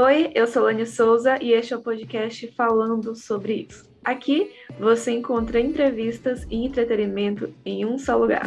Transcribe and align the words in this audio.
Oi, 0.00 0.30
eu 0.32 0.46
sou 0.46 0.62
Lani 0.62 0.86
Souza 0.86 1.42
e 1.42 1.52
este 1.52 1.74
é 1.74 1.76
o 1.76 1.80
podcast 1.80 2.46
falando 2.56 3.16
sobre 3.16 3.66
isso. 3.68 3.90
Aqui 4.04 4.48
você 4.78 5.10
encontra 5.10 5.58
entrevistas 5.58 6.46
e 6.48 6.64
entretenimento 6.64 7.52
em 7.66 7.84
um 7.84 7.98
só 7.98 8.16
lugar. 8.16 8.44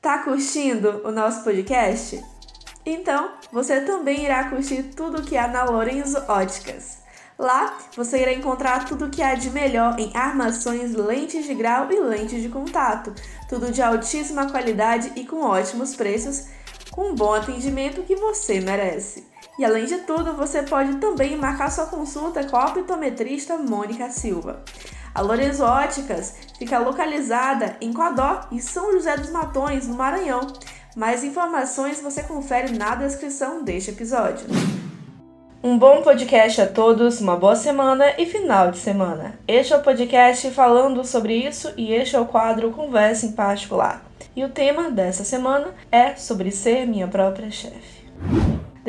Tá 0.00 0.24
curtindo 0.24 1.02
o 1.06 1.10
nosso 1.10 1.44
podcast? 1.44 2.24
Então, 2.86 3.32
você 3.52 3.82
também 3.82 4.24
irá 4.24 4.48
curtir 4.48 4.84
tudo 4.96 5.22
que 5.22 5.36
há 5.36 5.48
na 5.48 5.64
Lorenzo 5.64 6.16
Óticas. 6.26 7.02
Lá 7.38 7.76
você 7.94 8.22
irá 8.22 8.32
encontrar 8.32 8.86
tudo 8.86 9.04
o 9.04 9.10
que 9.10 9.20
há 9.20 9.34
de 9.34 9.50
melhor 9.50 10.00
em 10.00 10.16
armações, 10.16 10.94
lentes 10.94 11.44
de 11.44 11.52
grau 11.52 11.92
e 11.92 12.00
lentes 12.00 12.40
de 12.40 12.48
contato. 12.48 13.12
Tudo 13.50 13.70
de 13.70 13.82
altíssima 13.82 14.50
qualidade 14.50 15.12
e 15.14 15.26
com 15.26 15.42
ótimos 15.42 15.94
preços, 15.94 16.46
com 16.90 17.10
um 17.10 17.14
bom 17.14 17.34
atendimento 17.34 18.02
que 18.02 18.16
você 18.16 18.62
merece. 18.62 19.28
E 19.58 19.64
além 19.64 19.86
de 19.86 19.98
tudo, 19.98 20.34
você 20.34 20.62
pode 20.62 20.98
também 20.98 21.36
marcar 21.36 21.70
sua 21.70 21.86
consulta 21.86 22.44
com 22.44 22.56
a 22.56 22.66
optometrista 22.66 23.58
Mônica 23.58 24.08
Silva. 24.08 24.62
A 25.12 25.20
Lorenzo 25.20 25.64
Óticas 25.64 26.36
fica 26.56 26.78
localizada 26.78 27.76
em 27.80 27.92
Codó 27.92 28.42
e 28.52 28.60
São 28.60 28.92
José 28.92 29.16
dos 29.16 29.30
Matões, 29.30 29.88
no 29.88 29.96
Maranhão. 29.96 30.46
Mais 30.94 31.24
informações 31.24 32.00
você 32.00 32.22
confere 32.22 32.78
na 32.78 32.94
descrição 32.94 33.64
deste 33.64 33.90
episódio. 33.90 34.46
Um 35.60 35.76
bom 35.76 36.02
podcast 36.02 36.60
a 36.60 36.66
todos, 36.68 37.20
uma 37.20 37.36
boa 37.36 37.56
semana 37.56 38.14
e 38.16 38.26
final 38.26 38.70
de 38.70 38.78
semana. 38.78 39.40
Este 39.48 39.72
é 39.72 39.76
o 39.76 39.82
podcast 39.82 40.52
falando 40.52 41.04
sobre 41.04 41.34
isso 41.34 41.72
e 41.76 41.92
este 41.92 42.14
é 42.14 42.20
o 42.20 42.26
quadro 42.26 42.70
Conversa 42.70 43.26
em 43.26 43.32
Particular. 43.32 44.04
E 44.36 44.44
o 44.44 44.50
tema 44.50 44.88
dessa 44.88 45.24
semana 45.24 45.74
é 45.90 46.14
sobre 46.14 46.52
ser 46.52 46.86
minha 46.86 47.08
própria 47.08 47.50
chefe. 47.50 47.97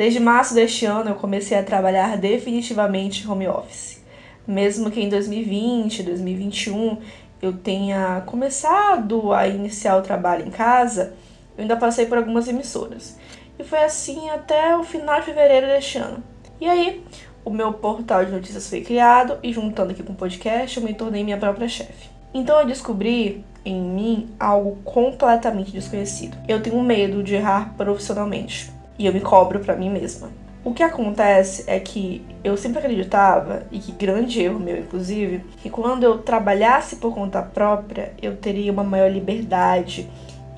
Desde 0.00 0.18
março 0.18 0.54
deste 0.54 0.86
ano 0.86 1.10
eu 1.10 1.14
comecei 1.14 1.58
a 1.58 1.62
trabalhar 1.62 2.16
definitivamente 2.16 3.28
home 3.28 3.46
office. 3.46 4.02
Mesmo 4.46 4.90
que 4.90 4.98
em 4.98 5.10
2020, 5.10 6.02
2021 6.04 6.96
eu 7.42 7.52
tenha 7.52 8.22
começado 8.24 9.30
a 9.30 9.46
iniciar 9.46 9.98
o 9.98 10.00
trabalho 10.00 10.46
em 10.46 10.50
casa, 10.50 11.12
eu 11.54 11.60
ainda 11.60 11.76
passei 11.76 12.06
por 12.06 12.16
algumas 12.16 12.48
emissoras. 12.48 13.18
E 13.58 13.62
foi 13.62 13.80
assim 13.84 14.30
até 14.30 14.74
o 14.74 14.82
final 14.82 15.20
de 15.20 15.26
fevereiro 15.26 15.66
deste 15.66 15.98
ano. 15.98 16.24
E 16.58 16.66
aí, 16.66 17.04
o 17.44 17.50
meu 17.50 17.70
portal 17.74 18.24
de 18.24 18.32
notícias 18.32 18.70
foi 18.70 18.80
criado 18.80 19.38
e 19.42 19.52
juntando 19.52 19.92
aqui 19.92 20.02
com 20.02 20.14
o 20.14 20.16
podcast, 20.16 20.78
eu 20.78 20.82
me 20.82 20.94
tornei 20.94 21.22
minha 21.22 21.36
própria 21.36 21.68
chefe. 21.68 22.08
Então 22.32 22.58
eu 22.58 22.66
descobri 22.66 23.44
em 23.66 23.78
mim 23.78 24.30
algo 24.40 24.76
completamente 24.82 25.70
desconhecido. 25.70 26.38
Eu 26.48 26.62
tenho 26.62 26.82
medo 26.82 27.22
de 27.22 27.34
errar 27.34 27.74
profissionalmente 27.76 28.79
e 29.00 29.06
eu 29.06 29.14
me 29.14 29.20
cobro 29.20 29.60
para 29.60 29.74
mim 29.74 29.88
mesma. 29.88 30.28
O 30.62 30.74
que 30.74 30.82
acontece 30.82 31.64
é 31.66 31.80
que 31.80 32.22
eu 32.44 32.54
sempre 32.54 32.80
acreditava, 32.80 33.62
e 33.72 33.78
que 33.78 33.92
grande 33.92 34.42
erro 34.42 34.60
meu 34.60 34.76
inclusive, 34.76 35.42
que 35.62 35.70
quando 35.70 36.04
eu 36.04 36.18
trabalhasse 36.18 36.96
por 36.96 37.14
conta 37.14 37.40
própria, 37.40 38.12
eu 38.20 38.36
teria 38.36 38.70
uma 38.70 38.84
maior 38.84 39.10
liberdade 39.10 40.06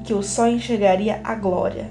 e 0.01 0.03
que 0.03 0.13
eu 0.13 0.25
só 0.25 0.49
enxergaria 0.49 1.21
a 1.23 1.37
glória. 1.37 1.87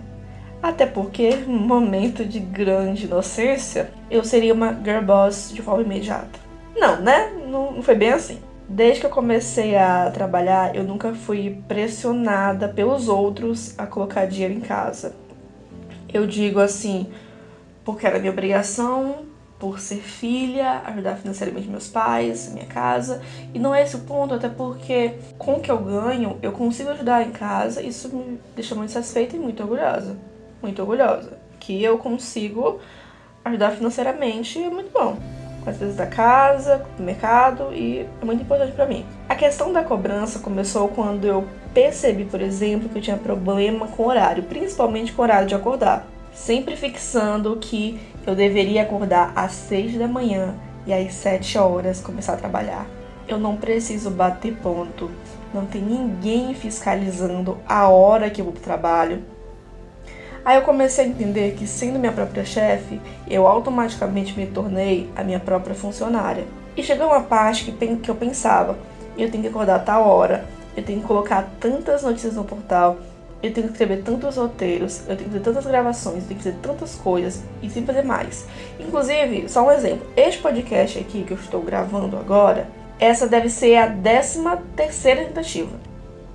Até 0.61 0.85
porque, 0.85 1.37
no 1.47 1.57
momento 1.57 2.25
de 2.25 2.41
grande 2.41 3.05
inocência, 3.05 3.89
eu 4.09 4.25
seria 4.25 4.53
uma 4.53 4.73
girl 4.73 5.05
boss 5.05 5.49
de 5.53 5.61
forma 5.61 5.83
imediata. 5.83 6.37
Não, 6.75 7.01
né? 7.01 7.31
Não, 7.47 7.71
não 7.71 7.81
foi 7.81 7.95
bem 7.95 8.11
assim. 8.11 8.39
Desde 8.67 8.99
que 8.99 9.05
eu 9.05 9.09
comecei 9.09 9.77
a 9.77 10.11
trabalhar, 10.11 10.75
eu 10.75 10.83
nunca 10.83 11.13
fui 11.13 11.61
pressionada 11.65 12.67
pelos 12.67 13.07
outros 13.07 13.73
a 13.77 13.85
colocar 13.85 14.25
dinheiro 14.25 14.53
em 14.53 14.59
casa. 14.59 15.13
Eu 16.13 16.27
digo 16.27 16.59
assim, 16.59 17.11
porque 17.83 18.05
era 18.05 18.19
minha 18.19 18.31
obrigação, 18.31 19.25
por 19.59 19.79
ser 19.79 20.01
filha, 20.01 20.81
ajudar 20.85 21.17
financeiramente 21.17 21.67
meus 21.67 21.87
pais, 21.87 22.51
minha 22.51 22.65
casa. 22.65 23.21
E 23.53 23.59
não 23.59 23.73
é 23.75 23.83
esse 23.83 23.95
o 23.95 23.99
ponto, 23.99 24.33
até 24.33 24.49
porque 24.49 25.13
com 25.37 25.55
o 25.55 25.59
que 25.59 25.71
eu 25.71 25.77
ganho, 25.77 26.37
eu 26.41 26.51
consigo 26.51 26.89
ajudar 26.89 27.21
em 27.25 27.31
casa. 27.31 27.81
Isso 27.81 28.09
me 28.09 28.39
deixa 28.55 28.75
muito 28.75 28.91
satisfeita 28.91 29.35
e 29.35 29.39
muito 29.39 29.61
orgulhosa 29.61 30.17
muito 30.61 30.81
orgulhosa. 30.81 31.37
Que 31.59 31.81
eu 31.83 31.97
consigo 31.97 32.79
ajudar 33.43 33.71
financeiramente 33.71 34.61
é 34.61 34.69
muito 34.69 34.91
bom. 34.91 35.17
Com 35.63 35.69
as 35.69 35.77
coisas 35.77 35.95
da 35.95 36.07
casa, 36.07 36.83
do 36.97 37.03
mercado 37.03 37.71
e 37.73 37.99
é 37.99 38.25
muito 38.25 38.41
importante 38.41 38.71
para 38.71 38.87
mim. 38.87 39.05
A 39.29 39.35
questão 39.35 39.71
da 39.71 39.83
cobrança 39.83 40.39
começou 40.39 40.87
quando 40.87 41.25
eu 41.25 41.47
percebi, 41.73 42.25
por 42.25 42.41
exemplo, 42.41 42.89
que 42.89 42.97
eu 42.97 43.01
tinha 43.01 43.17
problema 43.17 43.87
com 43.87 44.07
horário, 44.07 44.43
principalmente 44.43 45.13
com 45.13 45.21
horário 45.21 45.47
de 45.47 45.55
acordar. 45.55 46.07
Sempre 46.33 46.75
fixando 46.75 47.55
que 47.57 47.99
eu 48.25 48.33
deveria 48.33 48.83
acordar 48.83 49.33
às 49.35 49.51
6 49.51 49.97
da 49.97 50.07
manhã 50.07 50.55
e 50.87 50.93
às 50.93 51.13
7 51.13 51.57
horas 51.57 52.01
começar 52.01 52.33
a 52.33 52.37
trabalhar. 52.37 52.85
Eu 53.27 53.37
não 53.37 53.55
preciso 53.55 54.09
bater 54.09 54.55
ponto, 54.57 55.11
não 55.53 55.65
tem 55.65 55.81
ninguém 55.81 56.53
fiscalizando 56.53 57.57
a 57.67 57.87
hora 57.87 58.29
que 58.29 58.41
eu 58.41 58.45
vou 58.45 58.53
pro 58.53 58.63
trabalho, 58.63 59.23
Aí 60.43 60.57
eu 60.57 60.63
comecei 60.63 61.05
a 61.05 61.07
entender 61.07 61.53
que, 61.53 61.67
sendo 61.67 61.99
minha 61.99 62.11
própria 62.11 62.43
chefe, 62.43 62.99
eu 63.27 63.45
automaticamente 63.45 64.37
me 64.37 64.47
tornei 64.47 65.09
a 65.15 65.23
minha 65.23 65.39
própria 65.39 65.75
funcionária. 65.75 66.45
E 66.75 66.81
chegou 66.81 67.07
uma 67.07 67.21
parte 67.21 67.65
que, 67.65 67.95
que 67.97 68.09
eu 68.09 68.15
pensava: 68.15 68.77
eu 69.17 69.29
tenho 69.29 69.43
que 69.43 69.49
acordar 69.49 69.75
a 69.75 69.79
tal 69.79 70.07
hora, 70.07 70.45
eu 70.75 70.83
tenho 70.83 71.01
que 71.01 71.07
colocar 71.07 71.47
tantas 71.59 72.01
notícias 72.01 72.35
no 72.35 72.43
portal, 72.43 72.97
eu 73.43 73.53
tenho 73.53 73.67
que 73.67 73.73
escrever 73.73 74.03
tantos 74.03 74.37
roteiros, 74.37 75.01
eu 75.01 75.15
tenho 75.15 75.29
que 75.29 75.37
fazer 75.37 75.43
tantas 75.43 75.65
gravações, 75.65 76.23
eu 76.23 76.27
tenho 76.29 76.39
que 76.39 76.43
fazer 76.43 76.57
tantas 76.61 76.95
coisas 76.95 77.43
e 77.61 77.69
sem 77.69 77.85
fazer 77.85 78.03
mais. 78.03 78.47
Inclusive, 78.79 79.47
só 79.47 79.67
um 79.67 79.71
exemplo: 79.71 80.07
este 80.15 80.41
podcast 80.41 80.97
aqui 80.97 81.23
que 81.23 81.33
eu 81.33 81.37
estou 81.37 81.61
gravando 81.61 82.17
agora, 82.17 82.67
essa 82.99 83.27
deve 83.27 83.49
ser 83.49 83.75
a 83.75 83.85
décima 83.85 84.57
terceira 84.75 85.25
tentativa 85.25 85.90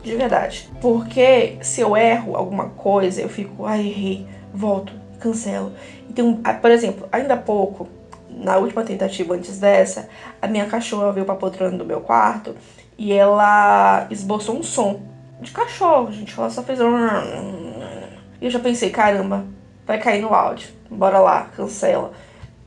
de 0.06 0.16
verdade. 0.16 0.70
Porque 0.80 1.58
se 1.62 1.80
eu 1.80 1.96
erro 1.96 2.36
alguma 2.36 2.70
coisa, 2.70 3.20
eu 3.20 3.28
fico, 3.28 3.66
ai, 3.66 3.80
errei, 3.80 4.26
volto, 4.54 4.92
cancelo. 5.20 5.72
Então, 6.08 6.40
por 6.62 6.70
exemplo, 6.70 7.08
ainda 7.10 7.34
há 7.34 7.36
pouco, 7.36 7.88
na 8.30 8.56
última 8.56 8.84
tentativa 8.84 9.34
antes 9.34 9.58
dessa, 9.58 10.08
a 10.40 10.46
minha 10.46 10.66
cachorra 10.66 11.12
veio 11.12 11.26
pra 11.26 11.34
poltrona 11.34 11.76
do 11.76 11.84
meu 11.84 12.00
quarto 12.00 12.54
e 12.96 13.12
ela 13.12 14.06
esboçou 14.10 14.56
um 14.56 14.62
som 14.62 15.00
de 15.40 15.50
cachorro, 15.50 16.12
gente. 16.12 16.38
Ela 16.38 16.50
só 16.50 16.62
fez 16.62 16.80
um. 16.80 16.96
E 18.38 18.44
eu 18.44 18.50
já 18.50 18.58
pensei, 18.58 18.90
caramba, 18.90 19.46
vai 19.86 19.98
cair 19.98 20.20
no 20.20 20.34
áudio. 20.34 20.68
Bora 20.90 21.18
lá, 21.18 21.44
cancela. 21.56 22.12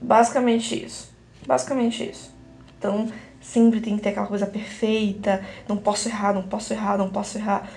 Basicamente 0.02 0.84
isso. 0.84 1.14
Basicamente 1.46 2.10
isso. 2.10 2.36
Então, 2.76 3.08
sempre 3.42 3.80
tem 3.82 3.96
que 3.96 4.04
ter 4.04 4.10
aquela 4.10 4.28
coisa 4.28 4.46
perfeita, 4.46 5.42
não 5.68 5.78
posso 5.78 6.10
errar, 6.10 6.34
não 6.34 6.44
posso 6.44 6.74
errar, 6.74 6.98
não 6.98 7.10
posso 7.10 7.38
errar. 7.38 7.70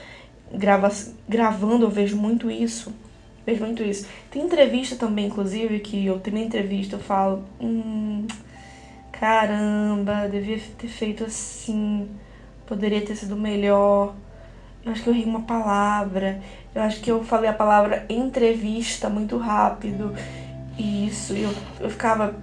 Grava, 0.52 0.90
gravando 1.28 1.86
eu 1.86 1.90
vejo 1.90 2.16
muito 2.16 2.50
isso. 2.50 2.92
Vejo 3.46 3.64
muito 3.64 3.82
isso. 3.82 4.06
Tem 4.30 4.42
entrevista 4.42 4.96
também, 4.96 5.26
inclusive, 5.26 5.80
que 5.80 6.06
eu 6.06 6.20
tenho 6.20 6.36
uma 6.36 6.44
entrevista, 6.44 6.96
eu 6.96 7.00
falo, 7.00 7.44
hum, 7.60 8.26
caramba, 9.10 10.28
devia 10.28 10.60
ter 10.78 10.88
feito 10.88 11.24
assim, 11.24 12.08
poderia 12.66 13.00
ter 13.00 13.16
sido 13.16 13.36
melhor. 13.36 14.14
Eu 14.84 14.92
acho 14.92 15.02
que 15.02 15.08
eu 15.08 15.14
ri 15.14 15.24
uma 15.24 15.42
palavra. 15.42 16.40
Eu 16.74 16.82
acho 16.82 17.00
que 17.00 17.10
eu 17.10 17.22
falei 17.24 17.48
a 17.48 17.52
palavra 17.52 18.04
entrevista 18.08 19.08
muito 19.08 19.36
rápido. 19.36 20.14
E 20.78 21.06
isso, 21.06 21.34
eu, 21.34 21.52
eu 21.80 21.90
ficava 21.90 22.34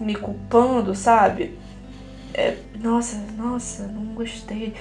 me 0.00 0.14
culpando, 0.14 0.94
sabe? 0.94 1.58
É, 2.34 2.56
nossa, 2.80 3.16
nossa, 3.36 3.86
não 3.88 4.14
gostei. 4.14 4.74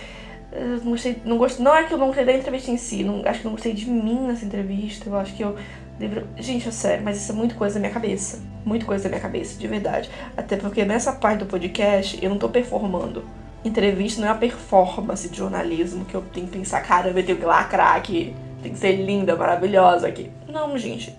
Não 0.83 0.91
gostei, 0.91 1.21
não 1.23 1.37
gostei. 1.37 1.63
Não 1.63 1.75
é 1.75 1.83
que 1.83 1.93
eu 1.93 1.97
não 1.97 2.07
gostei 2.07 2.25
da 2.25 2.33
entrevista 2.33 2.71
em 2.71 2.77
si, 2.77 3.03
não, 3.03 3.21
acho 3.23 3.39
que 3.39 3.45
não 3.45 3.51
gostei 3.51 3.73
de 3.73 3.89
mim 3.89 4.27
nessa 4.27 4.45
entrevista. 4.45 5.09
Eu 5.09 5.15
acho 5.17 5.35
que 5.35 5.43
eu 5.43 5.55
deveria. 5.99 6.25
Gente, 6.37 6.67
é 6.67 6.71
sério, 6.71 7.03
mas 7.03 7.17
isso 7.17 7.31
é 7.31 7.35
muito 7.35 7.55
coisa 7.55 7.75
da 7.75 7.79
minha 7.81 7.93
cabeça. 7.93 8.41
Muito 8.65 8.85
coisa 8.85 9.03
da 9.03 9.09
minha 9.09 9.21
cabeça, 9.21 9.59
de 9.59 9.67
verdade. 9.67 10.09
Até 10.35 10.57
porque 10.57 10.83
nessa 10.85 11.11
parte 11.11 11.39
do 11.39 11.45
podcast 11.45 12.17
eu 12.23 12.29
não 12.29 12.37
tô 12.37 12.49
performando. 12.49 13.23
Entrevista 13.63 14.21
não 14.21 14.29
é 14.29 14.31
uma 14.31 14.37
performance 14.37 15.27
de 15.27 15.37
jornalismo 15.37 16.05
que 16.05 16.15
eu 16.15 16.21
tenho 16.21 16.47
que 16.47 16.57
pensar, 16.57 16.81
cara, 16.81 17.09
eu 17.09 17.25
tenho 17.25 17.37
que 17.37 17.45
lacrar 17.45 17.95
aqui. 17.95 18.33
Tem 18.63 18.71
que 18.71 18.79
ser 18.79 18.93
linda, 18.93 19.35
maravilhosa 19.35 20.07
aqui. 20.07 20.31
Não, 20.47 20.77
gente. 20.77 21.15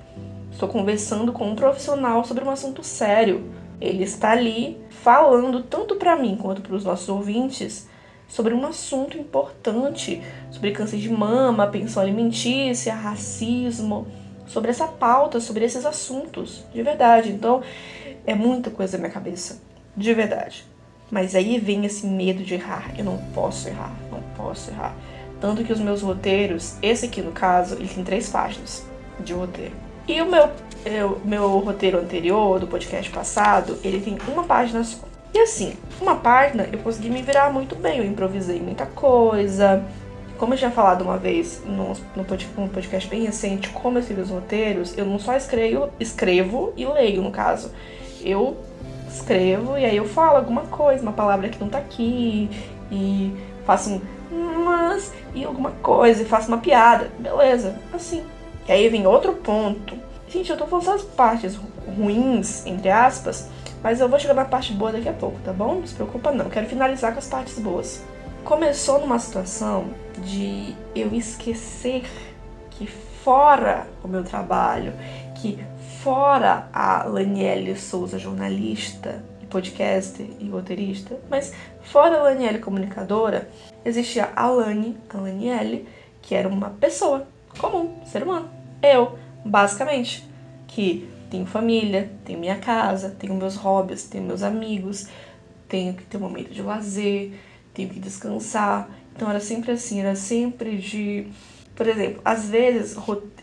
Estou 0.50 0.68
conversando 0.68 1.32
com 1.32 1.48
um 1.48 1.54
profissional 1.54 2.24
sobre 2.24 2.44
um 2.44 2.50
assunto 2.50 2.82
sério. 2.82 3.50
Ele 3.80 4.04
está 4.04 4.32
ali 4.32 4.78
falando 4.90 5.62
tanto 5.62 5.96
para 5.96 6.16
mim 6.16 6.36
quanto 6.36 6.60
para 6.60 6.74
os 6.74 6.84
nossos 6.84 7.08
ouvintes 7.08 7.88
sobre 8.28 8.54
um 8.54 8.64
assunto 8.64 9.18
importante, 9.18 10.22
sobre 10.50 10.70
câncer 10.70 10.98
de 10.98 11.08
mama, 11.08 11.66
pensão 11.66 12.02
alimentícia, 12.02 12.94
racismo, 12.94 14.06
sobre 14.46 14.70
essa 14.70 14.86
pauta, 14.86 15.40
sobre 15.40 15.64
esses 15.64 15.84
assuntos, 15.84 16.64
de 16.72 16.82
verdade. 16.82 17.30
Então, 17.30 17.62
é 18.26 18.34
muita 18.34 18.70
coisa 18.70 18.96
na 18.96 19.02
minha 19.02 19.12
cabeça, 19.12 19.60
de 19.96 20.14
verdade. 20.14 20.64
Mas 21.10 21.34
aí 21.34 21.58
vem 21.58 21.84
esse 21.84 22.06
medo 22.06 22.44
de 22.44 22.54
errar. 22.54 22.92
Eu 22.96 23.04
não 23.04 23.18
posso 23.34 23.68
errar, 23.68 23.92
não 24.10 24.22
posso 24.36 24.70
errar. 24.70 24.94
Tanto 25.40 25.64
que 25.64 25.72
os 25.72 25.80
meus 25.80 26.02
roteiros, 26.02 26.76
esse 26.82 27.06
aqui 27.06 27.20
no 27.20 27.32
caso, 27.32 27.74
ele 27.74 27.88
tem 27.88 28.04
três 28.04 28.28
páginas 28.28 28.86
de 29.18 29.32
roteiro. 29.32 29.89
E 30.10 30.20
o 30.20 30.26
meu, 30.26 30.50
eu, 30.84 31.20
meu 31.24 31.58
roteiro 31.60 31.96
anterior, 31.96 32.58
do 32.58 32.66
podcast 32.66 33.08
passado, 33.12 33.78
ele 33.84 34.00
tem 34.00 34.18
uma 34.26 34.42
página 34.42 34.82
só. 34.82 34.98
E 35.32 35.38
assim, 35.38 35.74
uma 36.00 36.16
página 36.16 36.68
eu 36.72 36.80
consegui 36.80 37.08
me 37.08 37.22
virar 37.22 37.52
muito 37.52 37.76
bem, 37.76 37.98
eu 37.98 38.04
improvisei 38.04 38.60
muita 38.60 38.86
coisa. 38.86 39.84
Como 40.36 40.52
eu 40.52 40.58
tinha 40.58 40.72
falado 40.72 41.02
uma 41.02 41.16
vez 41.16 41.62
no, 41.64 41.92
no 42.16 42.68
podcast 42.68 43.08
bem 43.08 43.22
recente, 43.22 43.68
como 43.68 43.98
eu 43.98 44.00
escrevo 44.00 44.22
os 44.22 44.30
roteiros, 44.30 44.98
eu 44.98 45.06
não 45.06 45.16
só 45.16 45.36
escrevo, 45.36 45.90
escrevo 46.00 46.72
e 46.76 46.84
leio, 46.84 47.22
no 47.22 47.30
caso. 47.30 47.70
Eu 48.20 48.56
escrevo 49.08 49.78
e 49.78 49.84
aí 49.84 49.96
eu 49.96 50.06
falo 50.06 50.38
alguma 50.38 50.62
coisa, 50.62 51.04
uma 51.04 51.12
palavra 51.12 51.48
que 51.50 51.60
não 51.60 51.68
tá 51.68 51.78
aqui, 51.78 52.50
e 52.90 53.32
faço 53.64 53.90
um 53.92 54.00
mas 54.64 55.12
e 55.36 55.44
alguma 55.44 55.70
coisa, 55.70 56.22
e 56.22 56.24
faço 56.24 56.48
uma 56.48 56.58
piada. 56.58 57.12
Beleza, 57.20 57.78
assim. 57.92 58.24
E 58.68 58.72
aí 58.72 58.88
vem 58.88 59.06
outro 59.06 59.34
ponto. 59.34 59.96
Gente, 60.28 60.50
eu 60.50 60.56
tô 60.56 60.66
falando 60.66 60.90
as 60.90 61.02
partes 61.02 61.58
ruins, 61.96 62.64
entre 62.64 62.88
aspas, 62.88 63.48
mas 63.82 64.00
eu 64.00 64.08
vou 64.08 64.18
chegar 64.18 64.34
na 64.34 64.44
parte 64.44 64.72
boa 64.72 64.92
daqui 64.92 65.08
a 65.08 65.12
pouco, 65.12 65.40
tá 65.40 65.52
bom? 65.52 65.76
Não 65.76 65.86
se 65.86 65.94
preocupa 65.94 66.30
não. 66.30 66.48
Quero 66.48 66.66
finalizar 66.66 67.12
com 67.12 67.18
as 67.18 67.26
partes 67.26 67.58
boas. 67.58 68.04
Começou 68.44 69.00
numa 69.00 69.18
situação 69.18 69.88
de 70.18 70.74
eu 70.94 71.12
esquecer 71.14 72.04
que 72.70 72.86
fora 72.86 73.86
o 74.02 74.08
meu 74.08 74.22
trabalho, 74.22 74.92
que 75.34 75.58
fora 76.02 76.68
a 76.72 77.04
Laniele 77.04 77.76
Souza, 77.76 78.18
jornalista, 78.18 79.22
podcaster 79.50 80.26
e 80.38 80.48
roteirista, 80.48 81.18
mas 81.28 81.52
fora 81.82 82.18
a 82.18 82.22
Laniele 82.22 82.60
comunicadora, 82.60 83.50
existia 83.84 84.30
a 84.34 84.48
Lani, 84.48 84.96
a 85.12 85.18
Laniele, 85.18 85.86
que 86.22 86.34
era 86.34 86.48
uma 86.48 86.70
pessoa 86.70 87.26
comum, 87.58 88.00
ser 88.06 88.22
humano. 88.22 88.50
Eu, 88.82 89.18
basicamente, 89.44 90.28
que 90.66 91.08
tenho 91.30 91.46
família, 91.46 92.10
tenho 92.24 92.38
minha 92.38 92.58
casa, 92.58 93.14
tenho 93.18 93.34
meus 93.34 93.56
hobbies, 93.56 94.04
tenho 94.04 94.24
meus 94.24 94.42
amigos, 94.42 95.06
tenho 95.68 95.94
que 95.94 96.04
ter 96.04 96.16
um 96.16 96.20
momento 96.20 96.50
de 96.50 96.62
lazer, 96.62 97.32
tenho 97.72 97.88
que 97.88 98.00
descansar. 98.00 98.88
Então 99.14 99.30
era 99.30 99.40
sempre 99.40 99.72
assim, 99.72 100.00
era 100.00 100.16
sempre 100.16 100.76
de. 100.76 101.28
Por 101.74 101.86
exemplo, 101.86 102.20
às 102.24 102.46
vezes, 102.46 102.94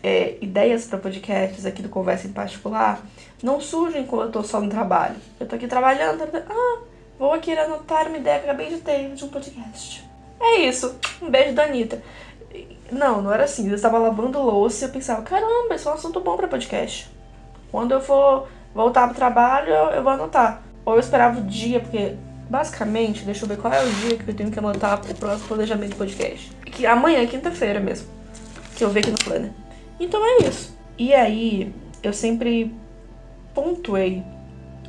é, 0.02 0.36
ideias 0.40 0.86
para 0.86 0.98
podcasts 0.98 1.66
aqui 1.66 1.82
do 1.82 1.88
Conversa 1.88 2.28
em 2.28 2.32
Particular 2.32 3.04
não 3.42 3.60
surgem 3.60 4.06
quando 4.06 4.26
eu 4.26 4.32
tô 4.32 4.42
só 4.44 4.60
no 4.60 4.68
trabalho. 4.68 5.16
Eu 5.40 5.46
tô 5.46 5.56
aqui 5.56 5.66
trabalhando, 5.66 6.22
ah, 6.22 6.80
vou 7.18 7.32
aqui 7.32 7.52
anotar 7.52 8.06
uma 8.06 8.18
ideia 8.18 8.38
que 8.38 8.44
acabei 8.44 8.68
de 8.68 8.78
ter 8.78 9.12
de 9.12 9.24
um 9.24 9.28
podcast. 9.28 10.04
É 10.40 10.60
isso. 10.60 10.96
Um 11.20 11.30
beijo 11.30 11.54
da 11.54 11.64
Anitta. 11.64 12.00
Não, 12.90 13.20
não 13.22 13.32
era 13.32 13.44
assim. 13.44 13.68
Eu 13.68 13.74
estava 13.74 13.98
lavando 13.98 14.40
louça 14.42 14.84
e 14.84 14.88
eu 14.88 14.92
pensava, 14.92 15.22
caramba, 15.22 15.74
esse 15.74 15.86
é 15.86 15.90
um 15.90 15.94
assunto 15.94 16.20
bom 16.20 16.36
para 16.36 16.48
podcast. 16.48 17.10
Quando 17.70 17.92
eu 17.92 18.00
for 18.00 18.48
voltar 18.74 19.06
pro 19.06 19.16
trabalho, 19.16 19.72
eu 19.72 20.02
vou 20.02 20.12
anotar. 20.12 20.62
Ou 20.84 20.94
eu 20.94 21.00
esperava 21.00 21.38
o 21.38 21.42
dia, 21.42 21.80
porque 21.80 22.14
basicamente, 22.48 23.24
deixa 23.24 23.44
eu 23.44 23.48
ver 23.48 23.58
qual 23.58 23.72
é 23.72 23.84
o 23.84 23.90
dia 23.90 24.16
que 24.16 24.28
eu 24.28 24.34
tenho 24.34 24.50
que 24.50 24.58
anotar 24.58 25.00
o 25.00 25.14
próximo 25.14 25.48
planejamento 25.48 25.90
do 25.90 25.96
podcast. 25.96 26.50
Que 26.64 26.86
amanhã 26.86 27.22
é 27.22 27.26
quinta-feira 27.26 27.80
mesmo. 27.80 28.08
Que 28.76 28.84
eu 28.84 28.90
vi 28.90 29.00
aqui 29.00 29.10
no 29.10 29.18
planner. 29.18 29.50
Então 30.00 30.24
é 30.24 30.46
isso. 30.46 30.76
E 30.96 31.12
aí, 31.12 31.74
eu 32.02 32.12
sempre 32.12 32.74
pontuei 33.54 34.22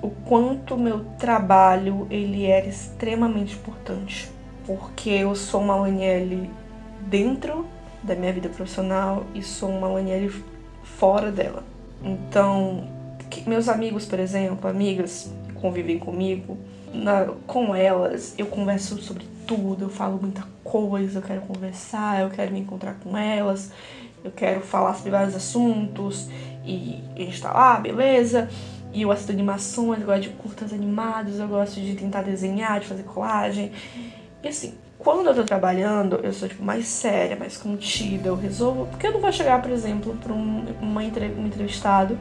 o 0.01 0.09
quanto 0.09 0.77
meu 0.77 1.05
trabalho 1.17 2.07
ele 2.09 2.45
era 2.45 2.65
extremamente 2.65 3.55
importante, 3.55 4.31
porque 4.65 5.09
eu 5.09 5.35
sou 5.35 5.61
uma 5.61 5.75
Laniele 5.75 6.49
dentro 7.01 7.65
da 8.03 8.15
minha 8.15 8.31
vida 8.31 8.49
profissional 8.49 9.25
e 9.33 9.41
sou 9.41 9.69
uma 9.69 9.87
Laniele 9.87 10.43
fora 10.83 11.31
dela. 11.31 11.63
Então, 12.03 12.87
meus 13.45 13.67
amigos, 13.67 14.05
por 14.05 14.19
exemplo, 14.19 14.69
amigas 14.69 15.31
que 15.47 15.53
convivem 15.53 15.99
comigo, 15.99 16.57
na, 16.93 17.25
com 17.45 17.75
elas 17.75 18.33
eu 18.37 18.47
converso 18.47 18.97
sobre 19.01 19.25
tudo, 19.45 19.85
eu 19.85 19.89
falo 19.89 20.19
muita 20.19 20.43
coisa, 20.63 21.19
eu 21.19 21.23
quero 21.23 21.41
conversar, 21.41 22.21
eu 22.21 22.29
quero 22.29 22.51
me 22.51 22.59
encontrar 22.59 22.95
com 22.95 23.17
elas, 23.17 23.71
eu 24.23 24.31
quero 24.31 24.61
falar 24.61 24.93
sobre 24.93 25.11
vários 25.11 25.35
assuntos 25.35 26.29
e 26.65 27.03
a 27.15 27.19
gente 27.19 27.41
tá 27.41 27.51
lá, 27.51 27.79
beleza. 27.79 28.49
E 28.91 29.03
eu 29.03 29.11
assisto 29.11 29.31
animações, 29.31 30.01
eu 30.01 30.07
gosto 30.07 30.21
de 30.21 30.29
curtas 30.29 30.73
animados, 30.73 31.39
eu 31.39 31.47
gosto 31.47 31.79
de 31.79 31.93
tentar 31.95 32.23
desenhar, 32.23 32.79
de 32.79 32.87
fazer 32.87 33.03
colagem. 33.03 33.71
E 34.43 34.47
assim, 34.47 34.73
quando 34.99 35.27
eu 35.27 35.33
tô 35.33 35.45
trabalhando, 35.45 36.19
eu 36.21 36.33
sou 36.33 36.49
tipo 36.49 36.61
mais 36.61 36.85
séria, 36.85 37.37
mais 37.37 37.55
contida, 37.55 38.27
eu 38.27 38.35
resolvo. 38.35 38.85
Porque 38.87 39.07
eu 39.07 39.13
não 39.13 39.21
vou 39.21 39.31
chegar, 39.31 39.61
por 39.61 39.71
exemplo, 39.71 40.13
pra 40.21 40.33
um, 40.33 40.65
uma, 40.81 41.01
um 41.01 41.47
entrevistado 41.47 42.19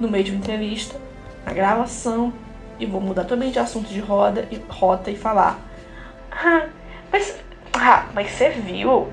no 0.00 0.10
meio 0.10 0.24
de 0.24 0.32
uma 0.32 0.40
entrevista, 0.40 0.98
na 1.46 1.52
gravação, 1.52 2.32
e 2.80 2.86
vou 2.86 3.00
mudar 3.00 3.22
totalmente 3.22 3.52
de 3.52 3.60
assunto 3.60 3.88
de 3.88 4.00
roda 4.00 4.48
e 4.50 4.60
rota 4.68 5.12
e 5.12 5.16
falar. 5.16 5.60
Ah, 6.28 6.66
mas. 7.12 7.36
Ah, 7.72 8.06
mas 8.12 8.32
você 8.32 8.50
viu? 8.50 9.08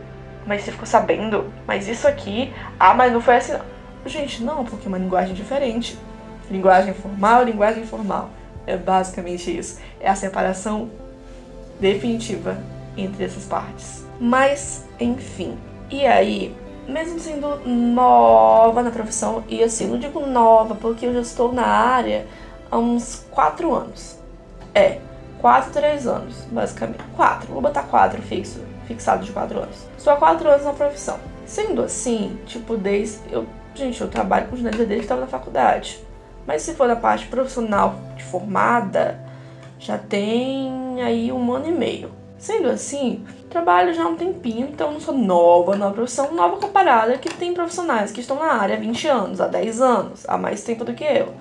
Mas 0.48 0.64
você 0.64 0.72
ficou 0.72 0.88
sabendo? 0.88 1.54
Mas 1.68 1.88
isso 1.88 2.08
aqui. 2.08 2.52
Ah, 2.80 2.96
mas 2.96 3.14
não 3.14 3.22
foi 3.22 3.36
assim. 3.36 3.54
Gente, 4.08 4.42
não, 4.42 4.66
porque 4.66 4.88
é 4.88 4.90
uma 4.90 4.98
linguagem 4.98 5.36
diferente. 5.36 5.96
Linguagem 6.50 6.96
formal, 6.96 7.44
linguagem 7.44 7.84
informal. 7.84 8.32
É 8.66 8.76
basicamente 8.76 9.56
isso. 9.56 9.80
É 10.00 10.10
a 10.10 10.16
separação 10.16 10.90
definitiva 11.80 12.58
entre 12.98 13.26
essas 13.26 13.46
partes. 13.46 14.06
Mas, 14.20 14.86
enfim. 15.00 15.58
E 15.90 16.06
aí, 16.06 16.56
mesmo 16.88 17.20
sendo 17.20 17.58
nova 17.66 18.84
na 18.84 18.92
profissão, 18.92 19.44
e 19.48 19.64
assim, 19.64 19.88
não 19.88 19.98
digo 19.98 20.26
nova 20.26 20.76
porque 20.76 21.06
eu 21.06 21.14
já 21.14 21.22
estou 21.22 21.54
na 21.54 21.66
área 21.66 22.26
há 22.70 22.78
uns 22.78 23.26
4 23.32 23.74
anos. 23.74 24.18
É, 24.74 25.00
4, 25.40 25.72
3 25.72 26.08
anos, 26.08 26.36
basicamente. 26.52 27.04
4, 27.16 27.52
vou 27.52 27.62
botar 27.62 27.84
4 27.84 28.22
fixo, 28.22 28.62
fixado 28.86 29.24
de 29.24 29.32
4 29.32 29.60
anos. 29.60 29.88
Há 30.06 30.16
4 30.16 30.50
anos 30.50 30.66
na 30.66 30.74
profissão. 30.74 31.18
Sendo 31.46 31.82
assim, 31.82 32.38
tipo, 32.46 32.78
desde. 32.78 33.20
Eu, 33.32 33.48
gente, 33.74 34.00
eu 34.02 34.08
trabalho 34.08 34.48
com 34.48 34.56
jornalismo 34.56 34.86
desde 34.86 35.00
que 35.00 35.06
estava 35.06 35.22
na 35.22 35.28
faculdade. 35.28 36.00
Mas 36.46 36.62
se 36.64 36.74
for 36.74 36.88
da 36.88 36.96
parte 36.96 37.28
profissional 37.28 37.96
de 38.16 38.24
formada, 38.24 39.20
já 39.78 39.98
tem 39.98 41.02
aí 41.02 41.32
um 41.32 41.54
ano 41.54 41.68
e 41.68 41.72
meio. 41.72 42.19
Sendo 42.40 42.70
assim, 42.70 43.26
trabalho 43.50 43.94
já 43.94 44.06
há 44.06 44.08
um 44.08 44.16
tempinho, 44.16 44.70
então 44.70 44.94
não 44.94 45.00
sou 45.02 45.14
nova 45.14 45.76
na 45.76 45.92
profissão, 45.92 46.34
nova 46.34 46.56
comparada 46.56 47.18
que 47.18 47.30
tem 47.34 47.54
profissionais 47.54 48.14
que 48.14 48.22
estão 48.22 48.40
na 48.40 48.54
área 48.54 48.78
há 48.78 48.80
20 48.80 49.08
anos, 49.10 49.42
há 49.42 49.48
10 49.48 49.82
anos, 49.82 50.26
há 50.26 50.38
mais 50.38 50.64
tempo 50.64 50.86
do 50.86 50.94
que 50.94 51.04
eu. 51.04 51.34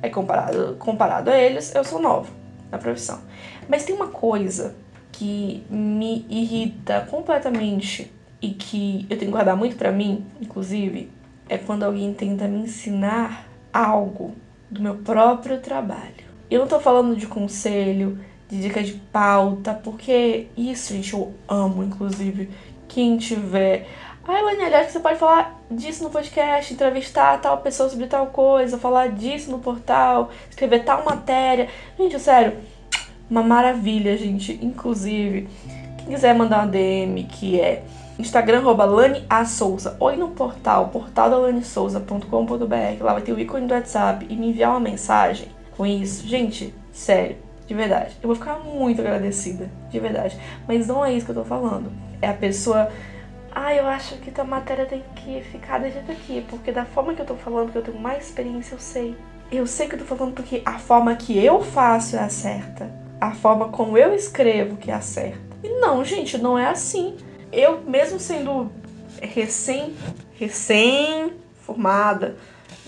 Aí 0.00 0.10
comparado, 0.10 0.76
comparado 0.78 1.28
a 1.28 1.36
eles, 1.36 1.74
eu 1.74 1.82
sou 1.82 2.00
nova 2.00 2.30
na 2.70 2.78
profissão. 2.78 3.20
Mas 3.68 3.84
tem 3.84 3.96
uma 3.96 4.06
coisa 4.06 4.76
que 5.10 5.64
me 5.68 6.24
irrita 6.30 7.06
completamente 7.10 8.12
e 8.40 8.50
que 8.50 9.06
eu 9.10 9.18
tenho 9.18 9.30
que 9.30 9.36
guardar 9.36 9.56
muito 9.56 9.74
para 9.74 9.90
mim, 9.90 10.24
inclusive, 10.40 11.10
é 11.48 11.58
quando 11.58 11.82
alguém 11.82 12.14
tenta 12.14 12.46
me 12.46 12.60
ensinar 12.60 13.48
algo 13.72 14.36
do 14.70 14.80
meu 14.80 14.94
próprio 14.96 15.58
trabalho. 15.58 16.24
Eu 16.48 16.60
não 16.60 16.68
tô 16.68 16.78
falando 16.78 17.16
de 17.16 17.26
conselho, 17.26 18.20
de 18.54 18.62
dica 18.62 18.82
de 18.82 18.92
pauta, 18.92 19.74
porque 19.74 20.46
isso, 20.56 20.92
gente, 20.92 21.12
eu 21.12 21.34
amo, 21.48 21.82
inclusive, 21.82 22.48
quem 22.86 23.16
tiver. 23.16 23.88
Ah, 24.26 24.38
Elaine, 24.38 24.62
aliás, 24.62 24.92
você 24.92 25.00
pode 25.00 25.18
falar 25.18 25.60
disso 25.70 26.04
no 26.04 26.10
podcast, 26.10 26.72
entrevistar 26.72 27.40
tal 27.40 27.58
pessoa 27.58 27.88
sobre 27.88 28.06
tal 28.06 28.28
coisa, 28.28 28.78
falar 28.78 29.08
disso 29.08 29.50
no 29.50 29.58
portal, 29.58 30.30
escrever 30.48 30.84
tal 30.84 31.04
matéria. 31.04 31.68
Gente, 31.98 32.18
sério, 32.20 32.56
uma 33.28 33.42
maravilha, 33.42 34.16
gente. 34.16 34.58
Inclusive, 34.62 35.48
quem 35.98 36.06
quiser 36.06 36.34
mandar 36.34 36.60
uma 36.60 36.68
DM 36.68 37.24
que 37.24 37.60
é 37.60 37.82
Instagram, 38.18 38.60
arroba 38.60 38.84
Lani 38.84 39.24
A. 39.28 39.44
Souza, 39.44 39.96
ou 39.98 40.12
ir 40.12 40.16
no 40.16 40.28
portal, 40.28 40.90
portaldalanisouza.com.br, 40.90 43.02
lá 43.02 43.12
vai 43.12 43.22
ter 43.22 43.32
o 43.32 43.40
ícone 43.40 43.66
do 43.66 43.74
WhatsApp 43.74 44.24
e 44.30 44.36
me 44.36 44.50
enviar 44.50 44.70
uma 44.70 44.80
mensagem 44.80 45.48
com 45.76 45.84
isso. 45.84 46.26
Gente, 46.26 46.72
sério, 46.92 47.36
de 47.66 47.74
verdade, 47.74 48.16
eu 48.22 48.26
vou 48.26 48.36
ficar 48.36 48.58
muito 48.58 49.00
agradecida, 49.00 49.70
de 49.90 49.98
verdade. 49.98 50.38
Mas 50.68 50.86
não 50.86 51.04
é 51.04 51.12
isso 51.12 51.24
que 51.24 51.32
eu 51.32 51.36
tô 51.36 51.44
falando. 51.44 51.90
É 52.20 52.28
a 52.28 52.34
pessoa, 52.34 52.90
ah, 53.52 53.74
eu 53.74 53.86
acho 53.86 54.16
que 54.16 54.30
tua 54.30 54.44
matéria 54.44 54.86
tem 54.86 55.02
que 55.16 55.42
ficar 55.50 55.78
desse 55.78 55.94
jeito 55.94 56.12
aqui, 56.12 56.44
porque 56.48 56.70
da 56.70 56.84
forma 56.84 57.14
que 57.14 57.22
eu 57.22 57.26
tô 57.26 57.36
falando, 57.36 57.72
que 57.72 57.78
eu 57.78 57.82
tenho 57.82 57.98
mais 57.98 58.26
experiência, 58.26 58.74
eu 58.74 58.78
sei. 58.78 59.16
Eu 59.50 59.66
sei 59.66 59.88
que 59.88 59.94
eu 59.94 60.00
tô 60.00 60.04
falando 60.04 60.34
porque 60.34 60.62
a 60.64 60.78
forma 60.78 61.14
que 61.14 61.38
eu 61.42 61.62
faço 61.62 62.16
é 62.16 62.20
a 62.20 62.28
certa. 62.28 62.90
A 63.20 63.32
forma 63.32 63.68
como 63.68 63.96
eu 63.96 64.14
escrevo 64.14 64.76
que 64.76 64.90
é 64.90 64.94
a 64.94 65.00
certa. 65.00 65.38
E 65.62 65.68
não, 65.80 66.04
gente, 66.04 66.36
não 66.36 66.58
é 66.58 66.66
assim 66.66 67.16
eu, 67.54 67.80
mesmo 67.82 68.18
sendo 68.18 68.70
recém, 69.20 69.94
recém 70.34 71.32
formada, 71.62 72.36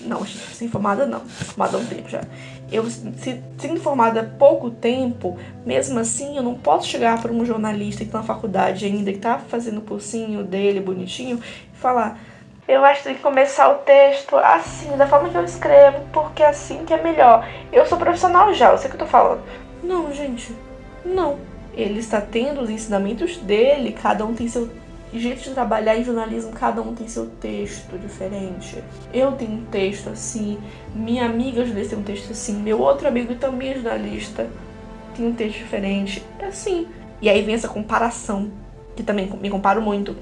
não, 0.07 0.21
recém 0.21 0.69
formada 0.69 1.07
não, 1.07 1.21
formada 1.21 1.77
há 1.77 1.81
um 1.81 1.87
tempo 1.87 2.09
já. 2.09 2.23
Eu, 2.71 2.85
se, 2.91 3.43
sendo 3.59 3.81
formada 3.81 4.21
há 4.21 4.25
pouco 4.25 4.71
tempo, 4.71 5.39
mesmo 5.65 5.99
assim, 5.99 6.37
eu 6.37 6.43
não 6.43 6.55
posso 6.55 6.89
chegar 6.89 7.21
para 7.21 7.33
um 7.33 7.45
jornalista 7.45 7.99
que 7.99 8.09
está 8.09 8.19
na 8.19 8.25
faculdade 8.25 8.85
ainda, 8.87 9.11
que 9.11 9.19
está 9.19 9.39
fazendo 9.39 9.79
o 9.79 9.83
cursinho 9.83 10.43
dele 10.43 10.81
bonitinho, 10.81 11.41
e 11.73 11.77
falar: 11.77 12.19
Eu 12.67 12.85
acho 12.85 12.99
que 12.99 13.09
tem 13.09 13.15
que 13.15 13.23
começar 13.23 13.69
o 13.69 13.75
texto 13.77 14.37
assim, 14.37 14.97
da 14.97 15.07
forma 15.07 15.29
que 15.29 15.37
eu 15.37 15.45
escrevo, 15.45 16.01
porque 16.13 16.43
é 16.43 16.49
assim 16.49 16.85
que 16.85 16.93
é 16.93 17.03
melhor. 17.03 17.47
Eu 17.73 17.87
sou 17.87 17.99
profissional 17.99 18.53
já, 18.53 18.71
eu 18.71 18.79
sei 18.79 18.89
o 18.89 18.91
que 18.91 18.97
eu 18.97 19.07
tô 19.07 19.07
falando. 19.07 19.43
Não, 19.83 20.13
gente, 20.13 20.53
não. 21.05 21.39
Ele 21.75 22.01
está 22.01 22.21
tendo 22.21 22.63
os 22.63 22.71
ensinamentos 22.71 23.37
dele, 23.37 23.93
cada 23.93 24.25
um 24.25 24.35
tem 24.35 24.49
seu 24.49 24.69
jeito 25.13 25.43
de 25.43 25.51
trabalhar 25.51 25.97
em 25.97 26.05
jornalismo, 26.05 26.53
cada 26.53 26.83
um 26.83 26.95
tem 26.95 27.09
seu 27.09 27.27
texto 27.27 27.97
diferente. 27.99 28.83
Eu 29.13 29.33
tenho 29.33 29.53
um 29.53 29.65
texto 29.67 30.11
assim, 30.11 30.59
minha 30.95 31.25
amiga 31.25 31.65
jornalista 31.65 31.95
tem 31.95 32.03
um 32.03 32.07
texto 32.07 32.33
assim, 32.33 32.55
meu 32.55 32.81
outro 32.81 33.07
amigo 33.07 33.35
também 33.37 33.71
é 33.71 33.75
jornalista 33.75 34.49
tem 35.17 35.27
um 35.27 35.33
texto 35.33 35.59
diferente. 35.59 36.25
É 36.39 36.47
assim. 36.47 36.87
E 37.21 37.29
aí 37.29 37.43
vem 37.43 37.55
essa 37.55 37.69
comparação, 37.69 38.51
que 38.95 39.03
também 39.03 39.31
me 39.41 39.49
comparo 39.49 39.81
muito. 39.81 40.17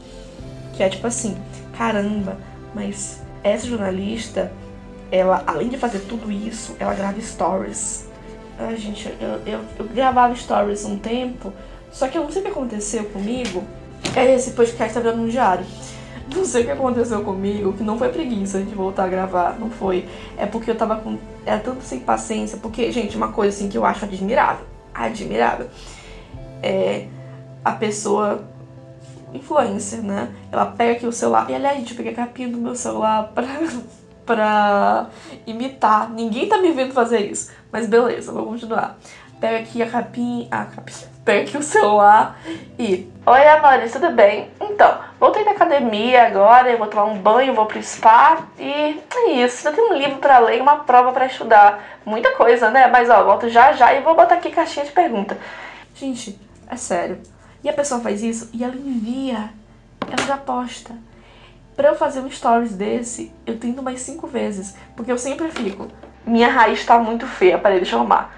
Que 0.75 0.83
é 0.83 0.89
tipo 0.89 1.07
assim, 1.07 1.37
caramba, 1.77 2.37
mas 2.75 3.23
essa 3.43 3.67
jornalista, 3.67 4.53
ela, 5.11 5.43
além 5.47 5.69
de 5.69 5.77
fazer 5.77 6.01
tudo 6.01 6.31
isso, 6.31 6.77
ela 6.79 6.95
grava 6.95 7.21
stories. 7.21 8.09
Ai, 8.59 8.77
gente, 8.77 9.13
eu, 9.21 9.53
eu, 9.53 9.61
eu 9.79 9.85
gravava 9.87 10.35
stories 10.37 10.85
um 10.85 10.99
tempo, 10.99 11.53
só 11.91 12.07
que 12.07 12.17
eu 12.17 12.23
não 12.23 12.31
sei 12.31 12.43
o 12.43 12.45
que 12.45 12.51
aconteceu 12.51 13.05
comigo 13.07 13.65
esse 14.35 14.51
podcast 14.53 14.95
tá 14.95 15.01
virando 15.01 15.23
um 15.23 15.29
diário. 15.29 15.65
Não 16.35 16.45
sei 16.45 16.63
o 16.63 16.65
que 16.65 16.71
aconteceu 16.71 17.23
comigo, 17.23 17.73
que 17.73 17.83
não 17.83 17.99
foi 17.99 18.09
preguiça 18.09 18.61
de 18.61 18.75
voltar 18.75 19.05
a 19.05 19.09
gravar, 19.09 19.59
não 19.59 19.71
foi. 19.71 20.09
É 20.37 20.47
porque 20.47 20.71
eu 20.71 20.77
tava 20.77 20.97
com. 20.97 21.19
Era 21.45 21.61
tanto 21.61 21.83
sem 21.83 22.01
paciência, 22.01 22.59
porque, 22.59 22.91
gente, 22.91 23.17
uma 23.17 23.33
coisa 23.33 23.55
assim 23.55 23.69
que 23.69 23.77
eu 23.77 23.85
acho 23.85 24.05
admirável. 24.05 24.65
Admirável. 24.95 25.69
É 26.63 27.07
a 27.65 27.73
pessoa 27.73 28.45
influencer, 29.33 30.03
né? 30.03 30.31
Ela 30.51 30.67
pega 30.67 30.93
aqui 30.93 31.07
o 31.07 31.13
celular. 31.13 31.51
E 31.51 31.55
aliás, 31.55 31.79
gente, 31.79 31.91
eu 31.91 31.97
peguei 31.97 32.13
a 32.13 32.17
capinha 32.17 32.49
do 32.49 32.59
meu 32.59 32.75
celular 32.75 33.31
pra, 33.35 33.47
pra 34.25 35.11
imitar. 35.47 36.11
Ninguém 36.11 36.49
tá 36.49 36.59
me 36.59 36.73
vendo 36.73 36.93
fazer 36.93 37.21
isso. 37.21 37.51
Mas 37.71 37.87
beleza, 37.87 38.33
vou 38.33 38.47
continuar 38.47 38.99
pega 39.45 39.59
aqui 39.59 39.83
a 39.83 39.91
capinha, 39.91 40.49
a 40.51 40.65
capinha, 40.65 41.09
pega 41.25 41.49
aqui 41.49 41.57
o 41.57 41.63
celular 41.63 42.39
e... 42.79 43.11
Oi, 43.27 43.49
amores, 43.49 43.91
tudo 43.91 44.11
bem? 44.11 44.51
Então, 44.61 44.99
voltei 45.19 45.43
da 45.45 45.53
academia 45.53 46.27
agora, 46.27 46.71
eu 46.71 46.77
vou 46.77 46.87
tomar 46.87 47.05
um 47.05 47.17
banho, 47.17 47.55
vou 47.55 47.65
pro 47.65 47.83
spa 47.83 48.47
e 48.59 49.01
é 49.17 49.31
isso. 49.31 49.67
Eu 49.67 49.73
tenho 49.73 49.93
um 49.93 49.95
livro 49.95 50.19
para 50.19 50.39
ler 50.41 50.59
e 50.59 50.61
uma 50.61 50.77
prova 50.81 51.11
para 51.11 51.25
estudar. 51.25 51.83
Muita 52.05 52.33
coisa, 52.33 52.71
né? 52.71 52.87
Mas, 52.89 53.09
ó, 53.09 53.25
volto 53.25 53.49
já 53.49 53.73
já 53.73 53.95
e 53.95 54.03
vou 54.03 54.15
botar 54.15 54.35
aqui 54.35 54.51
caixinha 54.51 54.85
de 54.85 54.93
pergunta. 54.93 55.39
Gente, 55.95 56.39
é 56.69 56.77
sério. 56.77 57.19
E 57.63 57.69
a 57.71 57.73
pessoa 57.73 58.01
faz 58.03 58.23
isso 58.23 58.51
e 58.53 58.63
ela 58.63 58.77
envia, 58.77 59.49
ela 60.07 60.27
já 60.27 60.37
posta. 60.37 60.95
Pra 61.75 61.89
eu 61.89 61.95
fazer 61.95 62.21
um 62.21 62.31
stories 62.31 62.77
desse, 62.77 63.33
eu 63.47 63.59
tento 63.59 63.83
mais 63.83 64.03
cinco 64.03 64.27
vezes, 64.27 64.77
porque 64.95 65.11
eu 65.11 65.19
sempre 65.19 65.51
fico... 65.51 65.89
Minha 66.27 66.49
raiz 66.49 66.85
tá 66.85 66.99
muito 66.99 67.27
feia, 67.27 67.59
peraí, 67.59 67.79
deixa 67.79 67.97
eu 67.97 68.01
arrumar. 68.01 68.31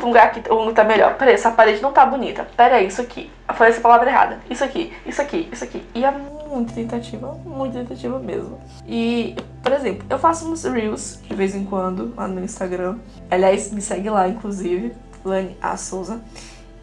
Lugar 0.00 0.26
aqui, 0.26 0.42
um 0.52 0.72
tá 0.72 0.84
melhor. 0.84 1.16
Peraí, 1.16 1.34
essa 1.34 1.50
parede 1.50 1.82
não 1.82 1.92
tá 1.92 2.06
bonita. 2.06 2.46
Peraí, 2.56 2.86
isso 2.86 3.00
aqui. 3.00 3.30
Eu 3.48 3.54
falei 3.54 3.72
essa 3.72 3.80
palavra 3.80 4.08
errada. 4.08 4.40
Isso 4.48 4.62
aqui, 4.62 4.92
isso 5.04 5.20
aqui, 5.20 5.48
isso 5.52 5.64
aqui. 5.64 5.82
E 5.94 6.04
é 6.04 6.10
muito 6.10 6.74
tentativa, 6.74 7.32
muito 7.44 7.72
tentativa 7.72 8.18
mesmo. 8.18 8.60
E, 8.86 9.36
por 9.62 9.72
exemplo, 9.72 10.06
eu 10.08 10.18
faço 10.18 10.50
uns 10.50 10.64
reels 10.64 11.20
de 11.26 11.34
vez 11.34 11.54
em 11.54 11.64
quando 11.64 12.14
lá 12.16 12.28
no 12.28 12.42
Instagram. 12.42 12.98
Aliás, 13.30 13.72
me 13.72 13.80
segue 13.80 14.08
lá, 14.10 14.28
inclusive, 14.28 14.94
Lani 15.24 15.56
A. 15.60 15.76
Souza. 15.76 16.20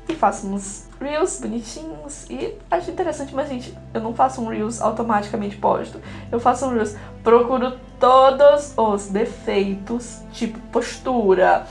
E 0.08 0.16
faço 0.16 0.48
uns 0.48 0.90
reels 1.00 1.40
bonitinhos 1.40 2.26
e 2.30 2.58
acho 2.70 2.92
interessante, 2.92 3.34
mas 3.34 3.48
gente, 3.48 3.74
eu 3.94 4.02
não 4.02 4.14
faço 4.14 4.42
um 4.42 4.48
reels 4.48 4.82
automaticamente 4.82 5.56
posto. 5.56 6.00
Eu 6.30 6.42
faço 6.42 6.66
um 6.66 6.74
reels, 6.74 6.96
procuro 7.24 7.78
todos 8.00 8.74
os 8.78 9.08
defeitos, 9.08 10.22
tipo 10.34 10.60
postura, 10.72 11.66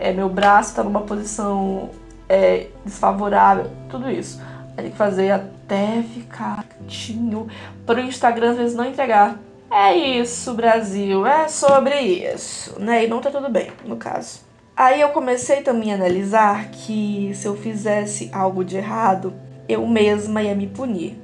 é, 0.00 0.12
meu 0.12 0.28
braço 0.28 0.70
está 0.70 0.82
numa 0.82 1.02
posição 1.02 1.90
é, 2.28 2.68
desfavorável, 2.84 3.70
tudo 3.88 4.10
isso. 4.10 4.40
Tem 4.74 4.90
que 4.90 4.96
fazer 4.96 5.30
até 5.30 6.02
ficar 6.02 6.64
quietinho 6.64 7.46
para 7.84 8.00
o 8.00 8.02
Instagram 8.02 8.52
às 8.52 8.56
vezes 8.56 8.74
não 8.74 8.86
entregar. 8.86 9.38
É 9.70 9.94
isso, 9.94 10.54
Brasil, 10.54 11.26
é 11.26 11.46
sobre 11.46 12.00
isso, 12.00 12.80
né? 12.80 13.04
E 13.04 13.08
não 13.08 13.20
tá 13.20 13.30
tudo 13.30 13.48
bem, 13.48 13.70
no 13.84 13.96
caso. 13.96 14.40
Aí 14.74 15.00
eu 15.00 15.10
comecei 15.10 15.62
também 15.62 15.92
a 15.92 15.96
analisar 15.96 16.70
que 16.70 17.30
se 17.34 17.46
eu 17.46 17.54
fizesse 17.54 18.30
algo 18.32 18.64
de 18.64 18.78
errado, 18.78 19.34
eu 19.68 19.86
mesma 19.86 20.42
ia 20.42 20.54
me 20.54 20.66
punir. 20.66 21.20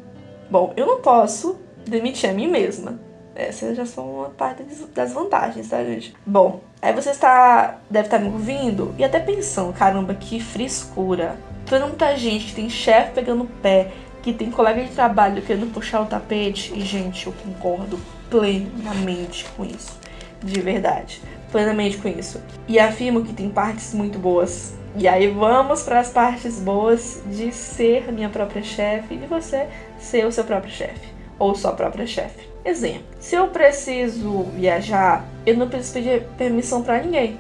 Bom, 0.51 0.73
eu 0.77 0.87
não 0.87 1.01
posso 1.01 1.57
demitir 1.87 2.31
a 2.31 2.33
mim 2.35 2.47
mesma. 2.47 3.01
Essas 3.35 3.77
já 3.77 3.85
são 3.85 4.19
uma 4.19 4.31
parte 4.31 4.63
das 4.95 5.13
vantagens, 5.13 5.69
tá, 5.69 5.83
gente? 5.83 6.15
Bom, 6.25 6.61
aí 6.81 6.93
você 6.93 7.11
está, 7.11 7.79
deve 7.91 8.07
estar 8.07 8.19
me 8.19 8.29
ouvindo 8.29 8.95
e 8.99 9.05
até 9.05 9.19
pensando, 9.19 9.73
caramba, 9.73 10.15
que 10.15 10.41
frescura. 10.41 11.37
Tanta 11.65 12.17
gente 12.17 12.47
que 12.47 12.55
tem 12.55 12.71
chefe 12.71 13.13
pegando 13.13 13.45
pé, 13.61 13.91
que 14.23 14.33
tem 14.33 14.51
colega 14.51 14.83
de 14.83 14.91
trabalho 14.91 15.43
querendo 15.43 15.73
puxar 15.73 16.01
o 16.01 16.07
tapete. 16.07 16.73
E, 16.75 16.81
gente, 16.81 17.27
eu 17.27 17.33
concordo 17.33 17.99
plenamente 18.29 19.47
com 19.57 19.65
isso. 19.65 19.99
De 20.43 20.61
verdade. 20.61 21.23
Plenamente 21.51 21.97
com 21.99 22.09
isso. 22.09 22.41
E 22.69 22.79
afirmo 22.79 23.25
que 23.25 23.33
tem 23.33 23.49
partes 23.49 23.95
muito 23.95 24.19
boas. 24.19 24.75
E 24.97 25.07
aí 25.07 25.29
vamos 25.29 25.83
para 25.83 26.01
as 26.01 26.11
partes 26.11 26.59
boas 26.61 27.23
de 27.27 27.53
ser 27.53 28.13
minha 28.13 28.29
própria 28.29 28.63
chefe 28.63 29.15
e 29.15 29.27
você 29.27 29.69
ser 29.99 30.27
o 30.27 30.33
seu 30.33 30.45
próprio 30.45 30.73
chefe. 30.73 31.15
Ou 31.39 31.55
sua 31.55 31.73
própria 31.73 32.07
chefe. 32.07 32.49
Exemplo, 32.65 33.05
se 33.21 33.37
eu 33.37 33.49
preciso 33.49 34.43
viajar, 34.55 35.25
eu 35.47 35.57
não 35.57 35.69
preciso 35.69 35.95
pedir 35.95 36.23
permissão 36.37 36.83
para 36.83 36.99
ninguém. 36.99 37.39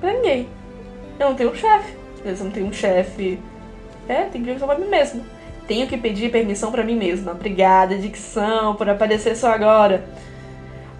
Para 0.00 0.12
ninguém. 0.12 0.48
Eu 1.18 1.30
não 1.30 1.34
tenho 1.34 1.50
um 1.50 1.54
chefe. 1.54 1.96
Eu 2.24 2.36
não 2.36 2.50
tenho 2.50 2.66
um 2.66 2.72
chefe. 2.72 3.38
É, 4.08 4.22
tenho 4.22 4.44
que 4.44 4.44
permissão 4.44 4.68
pra 4.68 4.78
mim 4.78 4.88
mesma. 4.88 5.22
Tenho 5.66 5.86
que 5.88 5.96
pedir 5.96 6.30
permissão 6.30 6.70
para 6.70 6.84
mim 6.84 6.96
mesma. 6.96 7.32
Obrigada, 7.32 7.96
dicção, 7.96 8.76
por 8.76 8.88
aparecer 8.88 9.36
só 9.36 9.50
agora. 9.50 10.04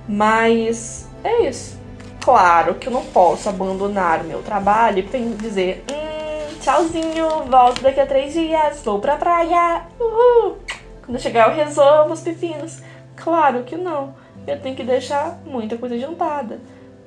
Mas 0.08 1.08
é 1.22 1.48
isso. 1.48 1.80
Claro 2.20 2.74
que 2.74 2.88
eu 2.88 2.92
não 2.92 3.04
posso 3.06 3.48
abandonar 3.48 4.24
meu 4.24 4.42
trabalho 4.42 4.98
e 4.98 5.34
dizer: 5.34 5.84
hum, 5.90 6.58
tchauzinho, 6.60 7.44
volto 7.48 7.82
daqui 7.82 8.00
a 8.00 8.06
três 8.06 8.32
dias, 8.32 8.80
vou 8.84 9.00
pra 9.00 9.16
praia. 9.16 9.82
Uhul. 9.98 10.58
Quando 11.04 11.20
chegar, 11.20 11.48
eu 11.50 11.64
resolvo 11.64 12.12
os 12.12 12.20
pepinos. 12.20 12.80
Claro 13.16 13.64
que 13.64 13.76
não. 13.76 14.14
Eu 14.46 14.60
tenho 14.60 14.74
que 14.74 14.82
deixar 14.82 15.40
muita 15.46 15.76
coisa 15.76 15.94
adiantada. 15.94 16.60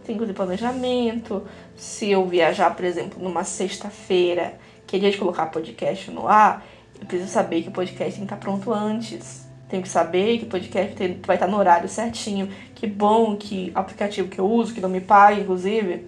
Tenho 0.06 0.20
que 0.20 0.26
ter 0.26 0.34
planejamento. 0.34 1.44
Se 1.76 2.10
eu 2.10 2.26
viajar, 2.26 2.74
por 2.76 2.86
exemplo, 2.86 3.22
numa 3.22 3.44
sexta-feira, 3.44 4.54
que 4.88 4.98
é 4.98 5.10
de 5.10 5.18
colocar 5.18 5.48
podcast 5.48 6.10
no 6.12 6.28
ar, 6.28 6.66
eu 7.00 7.06
preciso 7.06 7.30
saber 7.30 7.64
que 7.64 7.70
o 7.70 7.72
podcast 7.72 8.18
tem 8.18 8.26
que 8.26 8.34
estar 8.34 8.38
pronto 8.38 8.72
antes. 8.72 9.46
Tenho 9.68 9.82
que 9.82 9.90
saber 9.90 10.38
que 10.38 10.46
o 10.46 10.48
podcast 10.48 11.20
vai 11.26 11.36
estar 11.36 11.48
no 11.48 11.58
horário 11.58 11.90
certinho. 11.90 12.50
Que 12.74 12.88
bom 12.88 13.36
que 13.36 13.72
aplicativo 13.76 14.30
que 14.30 14.40
eu 14.40 14.50
uso, 14.50 14.74
que 14.74 14.80
não 14.80 14.90
me 14.90 15.02
paga, 15.02 15.42
inclusive, 15.42 16.08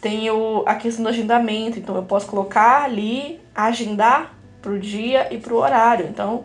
tem 0.00 0.28
a 0.66 0.74
questão 0.76 1.02
do 1.02 1.08
agendamento. 1.08 1.78
Então 1.78 1.96
eu 1.96 2.04
posso 2.04 2.26
colocar 2.26 2.84
ali, 2.84 3.40
agendar 3.54 4.34
pro 4.62 4.78
dia 4.78 5.32
e 5.34 5.38
pro 5.38 5.56
horário. 5.56 6.06
Então 6.06 6.44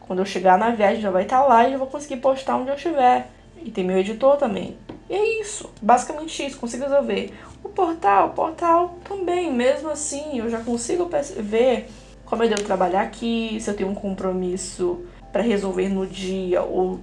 quando 0.00 0.20
eu 0.20 0.24
chegar 0.24 0.56
na 0.56 0.70
viagem 0.70 1.02
já 1.02 1.10
vai 1.10 1.24
estar 1.24 1.40
tá 1.40 1.46
lá 1.46 1.68
e 1.68 1.72
eu 1.72 1.78
vou 1.78 1.88
conseguir 1.88 2.16
postar 2.18 2.56
onde 2.56 2.70
eu 2.70 2.76
estiver. 2.76 3.35
E 3.62 3.70
tem 3.70 3.84
meu 3.84 3.98
editor 3.98 4.36
também. 4.36 4.76
E 5.08 5.14
é 5.14 5.40
isso, 5.40 5.70
basicamente 5.80 6.44
isso, 6.44 6.58
consigo 6.58 6.84
resolver. 6.84 7.32
O 7.62 7.68
portal, 7.68 8.28
o 8.28 8.30
portal 8.30 8.98
também, 9.04 9.52
mesmo 9.52 9.88
assim, 9.88 10.38
eu 10.38 10.50
já 10.50 10.60
consigo 10.60 11.08
ver 11.38 11.88
como 12.24 12.42
eu 12.42 12.48
devo 12.48 12.64
trabalhar 12.64 13.02
aqui, 13.02 13.56
se 13.60 13.70
eu 13.70 13.74
tenho 13.74 13.88
um 13.88 13.94
compromisso 13.94 15.04
para 15.32 15.42
resolver 15.42 15.88
no 15.88 16.06
dia 16.06 16.62
ou 16.62 16.98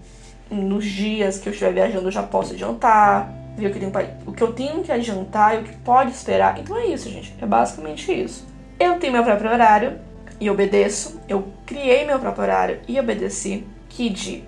nos 0.52 0.86
dias 0.86 1.38
que 1.38 1.48
eu 1.48 1.54
estiver 1.54 1.74
viajando 1.74 2.08
eu 2.08 2.12
já 2.12 2.24
posso 2.24 2.54
adiantar, 2.54 3.34
ver 3.56 3.68
o 3.68 3.72
que, 3.72 3.82
eu 3.82 3.92
tenho, 3.92 4.10
o 4.26 4.34
que 4.34 4.44
eu 4.44 4.52
tenho 4.52 4.84
que 4.84 4.92
adiantar 4.92 5.56
e 5.56 5.60
o 5.60 5.64
que 5.64 5.78
pode 5.78 6.12
esperar. 6.12 6.60
Então 6.60 6.78
é 6.78 6.88
isso, 6.88 7.10
gente, 7.10 7.34
é 7.42 7.46
basicamente 7.46 8.12
isso. 8.12 8.46
Eu 8.78 9.00
tenho 9.00 9.14
meu 9.14 9.24
próprio 9.24 9.50
horário, 9.50 9.98
e 10.44 10.50
obedeço. 10.50 11.20
Eu 11.28 11.48
criei 11.66 12.06
meu 12.06 12.20
próprio 12.20 12.44
horário 12.44 12.80
e 12.88 13.00
obedeci. 13.00 13.66
Que 13.88 14.10
de 14.10 14.44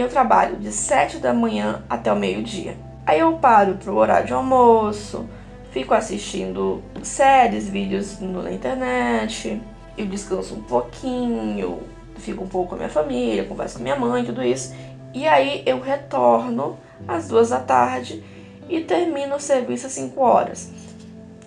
eu 0.00 0.08
trabalho 0.08 0.56
de 0.56 0.72
7 0.72 1.18
da 1.18 1.32
manhã 1.32 1.82
até 1.88 2.12
o 2.12 2.16
meio-dia. 2.16 2.76
Aí 3.06 3.20
eu 3.20 3.34
paro 3.34 3.74
pro 3.74 3.96
horário 3.96 4.26
de 4.26 4.32
almoço, 4.32 5.28
fico 5.70 5.94
assistindo 5.94 6.82
séries, 7.02 7.68
vídeos 7.68 8.20
na 8.20 8.52
internet, 8.52 9.60
eu 9.96 10.06
descanso 10.06 10.54
um 10.54 10.62
pouquinho, 10.62 11.82
fico 12.16 12.44
um 12.44 12.48
pouco 12.48 12.70
com 12.70 12.74
a 12.76 12.78
minha 12.78 12.90
família, 12.90 13.44
converso 13.44 13.78
com 13.78 13.82
minha 13.82 13.96
mãe, 13.96 14.24
tudo 14.24 14.42
isso. 14.42 14.74
E 15.12 15.26
aí 15.26 15.62
eu 15.66 15.80
retorno 15.80 16.78
às 17.06 17.28
duas 17.28 17.50
da 17.50 17.58
tarde 17.58 18.22
e 18.68 18.80
termino 18.80 19.36
o 19.36 19.40
serviço 19.40 19.86
às 19.86 19.92
5 19.92 20.20
horas. 20.20 20.70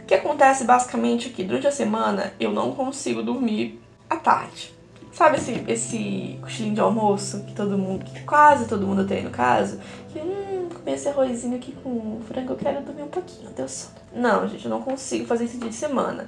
O 0.02 0.06
que 0.06 0.14
acontece 0.14 0.66
basicamente 0.66 1.30
é 1.30 1.32
que 1.32 1.44
durante 1.44 1.68
a 1.68 1.72
semana 1.72 2.34
eu 2.40 2.52
não 2.52 2.74
consigo 2.74 3.24
dormir 3.24 3.82
à 4.10 4.18
tarde. 4.18 4.74
Sabe 5.14 5.38
esse, 5.38 5.64
esse 5.68 6.40
cochilinho 6.42 6.74
de 6.74 6.82
almoço 6.82 7.44
que 7.44 7.54
todo 7.54 7.78
mundo, 7.78 8.04
que 8.04 8.24
quase 8.24 8.68
todo 8.68 8.88
mundo 8.88 9.06
tem 9.06 9.24
no 9.24 9.30
caso? 9.30 9.80
Que, 10.12 10.20
hum, 10.20 10.70
comer 10.74 10.94
esse 10.94 11.08
arrozinho 11.08 11.56
aqui 11.56 11.72
com 11.84 12.20
frango, 12.28 12.54
eu 12.54 12.58
quero 12.58 12.82
dormir 12.82 13.04
um 13.04 13.10
pouquinho, 13.10 13.52
deu 13.52 13.68
sono. 13.70 13.94
Não, 14.12 14.48
gente, 14.48 14.66
eu 14.66 14.72
não 14.72 14.82
consigo 14.82 15.28
fazer 15.28 15.46
esse 15.46 15.58
dia 15.58 15.70
de 15.70 15.76
semana. 15.76 16.28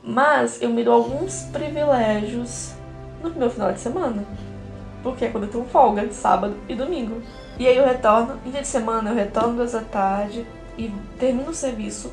Mas 0.00 0.62
eu 0.62 0.70
me 0.70 0.84
dou 0.84 0.94
alguns 0.94 1.42
privilégios 1.52 2.72
no 3.20 3.30
meu 3.30 3.50
final 3.50 3.72
de 3.72 3.80
semana. 3.80 4.24
Porque 5.02 5.24
é 5.24 5.30
quando 5.30 5.44
eu 5.44 5.50
tenho 5.50 5.64
folga, 5.64 6.08
sábado 6.12 6.54
e 6.68 6.76
domingo. 6.76 7.20
E 7.58 7.66
aí 7.66 7.76
eu 7.76 7.84
retorno, 7.84 8.38
em 8.46 8.50
dia 8.52 8.62
de 8.62 8.68
semana 8.68 9.10
eu 9.10 9.16
retorno 9.16 9.56
duas 9.56 9.72
da 9.72 9.80
tarde 9.80 10.46
e 10.76 10.88
termino 11.18 11.50
o 11.50 11.54
serviço, 11.54 12.12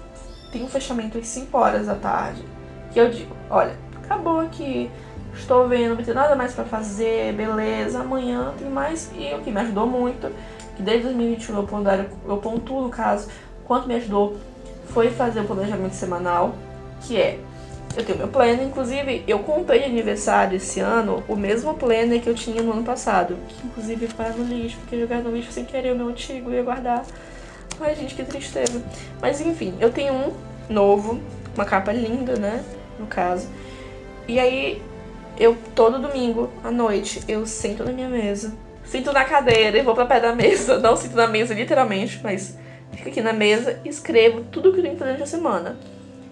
tem 0.51 0.63
um 0.63 0.67
fechamento 0.67 1.19
às 1.19 1.27
5 1.27 1.55
horas 1.55 1.85
da 1.85 1.93
tarde. 1.93 2.43
Que 2.91 2.99
eu 2.99 3.11
digo, 3.11 3.35
olha, 3.51 3.77
acabou 4.03 4.39
aqui, 4.39 4.89
estou 5.35 5.67
vendo, 5.67 5.95
não 5.95 6.03
tem 6.03 6.13
nada 6.13 6.35
mais 6.35 6.53
para 6.53 6.65
fazer, 6.65 7.33
beleza, 7.33 7.99
amanhã 7.99 8.53
tem 8.57 8.69
mais. 8.69 9.11
E 9.15 9.33
o 9.33 9.39
que 9.39 9.51
me 9.51 9.59
ajudou 9.61 9.87
muito, 9.87 10.31
que 10.75 10.81
desde 10.81 11.03
2021 11.03 11.55
eu, 11.55 11.63
pondero, 11.63 12.05
eu 12.27 12.37
pontuo 12.37 12.81
no 12.81 12.89
caso, 12.89 13.29
quanto 13.65 13.87
me 13.87 13.95
ajudou, 13.95 14.37
foi 14.87 15.09
fazer 15.09 15.41
o 15.41 15.45
planejamento 15.45 15.93
semanal, 15.93 16.55
que 17.01 17.17
é 17.17 17.39
eu 17.95 18.03
tenho 18.03 18.17
meu 18.17 18.27
planner, 18.27 18.61
inclusive 18.61 19.23
eu 19.25 19.39
comprei 19.39 19.79
de 19.79 19.85
aniversário 19.85 20.57
esse 20.57 20.81
ano 20.81 21.23
o 21.29 21.35
mesmo 21.35 21.73
planner 21.75 22.21
que 22.21 22.29
eu 22.29 22.35
tinha 22.35 22.61
no 22.61 22.73
ano 22.73 22.83
passado. 22.83 23.37
Que 23.47 23.67
inclusive 23.67 24.07
para 24.09 24.31
no 24.31 24.43
lixo, 24.43 24.77
porque 24.79 24.99
jogar 24.99 25.21
no 25.21 25.31
lixo 25.31 25.51
sem 25.51 25.63
querer 25.63 25.93
o 25.93 25.95
meu 25.95 26.09
antigo 26.09 26.51
ia 26.51 26.61
guardar. 26.61 27.05
Ai 27.79 27.95
gente, 27.95 28.13
que 28.13 28.23
tristeza. 28.23 28.83
Mas 29.21 29.39
enfim, 29.39 29.75
eu 29.79 29.91
tenho 29.91 30.13
um 30.13 30.33
novo, 30.69 31.21
uma 31.55 31.63
capa 31.63 31.93
linda, 31.93 32.35
né? 32.35 32.63
No 32.99 33.05
caso. 33.05 33.47
E 34.27 34.39
aí 34.39 34.81
eu 35.37 35.57
todo 35.75 35.99
domingo 35.99 36.49
à 36.63 36.71
noite 36.71 37.21
eu 37.27 37.45
sento 37.45 37.83
na 37.83 37.91
minha 37.91 38.09
mesa, 38.09 38.55
sinto 38.85 39.11
na 39.11 39.25
cadeira 39.25 39.77
e 39.77 39.81
vou 39.81 39.95
para 39.95 40.05
pé 40.05 40.19
da 40.19 40.33
mesa, 40.33 40.77
não 40.79 40.95
sinto 40.95 41.15
na 41.15 41.27
mesa 41.27 41.53
literalmente, 41.53 42.19
mas 42.23 42.57
fico 42.91 43.09
aqui 43.09 43.21
na 43.21 43.33
mesa 43.33 43.79
e 43.83 43.89
escrevo 43.89 44.41
tudo 44.51 44.71
que 44.71 44.79
eu 44.79 44.83
tenho 44.83 44.95
durante 44.95 45.23
a 45.23 45.25
semana. 45.25 45.77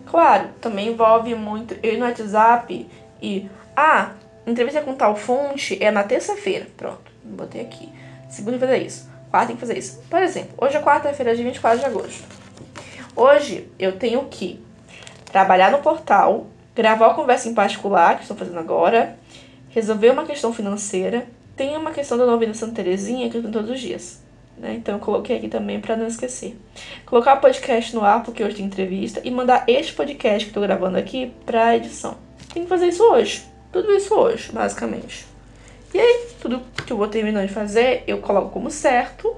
Claro, 0.05 0.50
também 0.62 0.89
envolve 0.89 1.33
muito 1.36 1.75
eu 1.81 1.93
ir 1.93 1.98
no 1.98 2.05
WhatsApp 2.05 2.88
e 3.22 3.50
ah, 3.75 4.12
entrevista 4.45 4.81
com 4.81 4.93
tal 4.93 5.15
fonte 5.15 5.81
é 5.83 5.89
na 5.89 6.03
terça-feira. 6.03 6.67
Pronto, 6.77 7.12
botei 7.24 7.62
aqui. 7.62 7.89
Segunda 8.29 8.60
fazer 8.60 8.83
isso. 8.83 9.10
Quarta 9.29 9.48
tem 9.48 9.55
que 9.55 9.60
fazer 9.62 9.77
isso. 9.77 10.00
Por 10.10 10.22
exemplo, 10.22 10.51
hoje 10.57 10.77
é 10.77 10.81
quarta-feira, 10.81 11.36
dia 11.36 11.43
24 11.43 11.79
de 11.79 11.86
agosto. 11.86 12.24
Hoje 13.15 13.67
eu 13.79 13.98
tenho 13.98 14.24
que 14.25 14.63
trabalhar 15.31 15.72
no 15.72 15.79
portal, 15.79 16.48
gravar 16.75 17.08
a 17.08 17.13
conversa 17.13 17.50
em 17.50 17.53
particular, 17.53 18.15
que 18.15 18.22
estou 18.22 18.38
fazendo 18.38 18.60
agora, 18.60 19.18
resolver 19.70 20.10
uma 20.10 20.25
questão 20.25 20.53
financeira, 20.53 21.27
tem 21.56 21.77
uma 21.77 21.92
questão 21.92 22.18
da 22.18 22.25
novena 22.25 22.53
Santa 22.53 22.75
Terezinha 22.75 23.30
que 23.30 23.38
eu 23.38 23.42
tenho 23.42 23.53
todos 23.53 23.70
os 23.70 23.80
dias. 23.80 24.22
Né? 24.58 24.75
Então 24.75 24.96
eu 24.96 25.00
coloquei 25.00 25.38
aqui 25.38 25.48
também 25.48 25.80
para 25.80 25.96
não 25.96 26.08
esquecer. 26.08 26.58
Colocar 27.06 27.36
o 27.36 27.42
podcast 27.42 27.96
no 27.96 28.03
ar, 28.03 28.24
porque 28.24 28.44
hoje 28.44 28.58
tem 28.58 28.65
entrevista, 28.65 29.22
e 29.24 29.32
mandar 29.32 29.63
este 29.68 29.94
podcast 29.94 30.46
que 30.46 30.50
estou 30.50 30.63
gravando 30.63 30.98
aqui 30.98 31.34
para 31.46 31.75
edição. 31.75 32.18
Tem 32.53 32.63
que 32.63 32.70
fazer 32.70 32.88
isso 32.88 33.03
hoje. 33.03 33.44
Tudo 33.72 33.92
isso 33.92 34.13
hoje, 34.13 34.51
basicamente. 34.51 35.25
E 35.94 36.00
aí, 36.00 36.27
tudo 36.39 36.62
que 36.86 36.94
eu 36.94 36.98
vou 36.98 37.08
terminando 37.08 37.48
de 37.48 37.53
fazer, 37.53 38.03
eu 38.08 38.20
coloco 38.20 38.50
como 38.50 38.70
certo. 38.70 39.36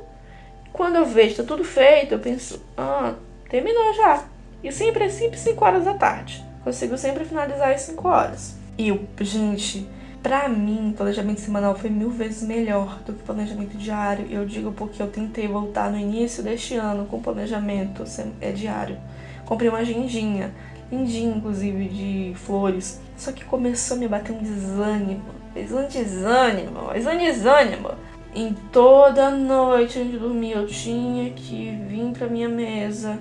Quando 0.72 0.98
eu 0.98 1.06
vejo 1.06 1.36
que 1.36 1.42
tá 1.42 1.44
tudo 1.44 1.64
feito, 1.64 2.14
eu 2.14 2.20
penso, 2.20 2.62
ah, 2.78 3.14
terminou 3.50 3.94
já. 3.94 4.26
E 4.64 4.72
sempre 4.72 5.06
é 5.06 5.10
sempre 5.10 5.38
5 5.38 5.64
horas 5.64 5.86
da 5.86 5.94
tarde. 5.94 6.44
Consigo 6.66 6.98
sempre 6.98 7.24
finalizar 7.24 7.72
às 7.72 7.82
5 7.82 8.08
horas. 8.08 8.56
E 8.78 8.92
gente, 9.22 9.88
Pra 10.26 10.50
mim, 10.50 10.92
planejamento 10.98 11.40
semanal 11.40 11.76
foi 11.76 11.88
mil 11.88 12.10
vezes 12.10 12.42
melhor 12.42 13.00
do 13.06 13.14
que 13.14 13.22
planejamento 13.22 13.78
diário. 13.78 14.26
Eu 14.28 14.44
digo 14.44 14.72
porque 14.72 15.00
eu 15.00 15.06
tentei 15.06 15.48
voltar 15.48 15.92
no 15.92 16.00
início 16.00 16.42
deste 16.42 16.74
ano 16.74 17.06
com 17.06 17.22
planejamento 17.22 18.04
é 18.42 18.52
diário. 18.52 18.98
Comprei 19.46 19.70
uma 19.70 19.78
agendinha, 19.78 20.52
lindinha 20.92 21.36
inclusive, 21.36 21.88
de 21.90 22.34
flores. 22.38 23.00
Só 23.16 23.32
que 23.32 23.46
começou 23.46 23.98
a 23.98 24.00
me 24.00 24.08
bater 24.08 24.32
um 24.32 24.42
desânimo. 24.42 25.26
Um 25.56 25.88
desânimo, 25.88 26.80
um 26.90 27.18
desânimo. 27.20 27.92
Em 28.34 28.52
toda 28.72 29.30
noite 29.30 30.00
antes 30.00 30.14
de 30.14 30.18
dormir 30.18 30.54
eu 30.54 30.66
tinha 30.66 31.30
que 31.34 31.70
vir 31.88 32.12
pra 32.14 32.26
minha 32.26 32.50
mesa. 32.50 33.20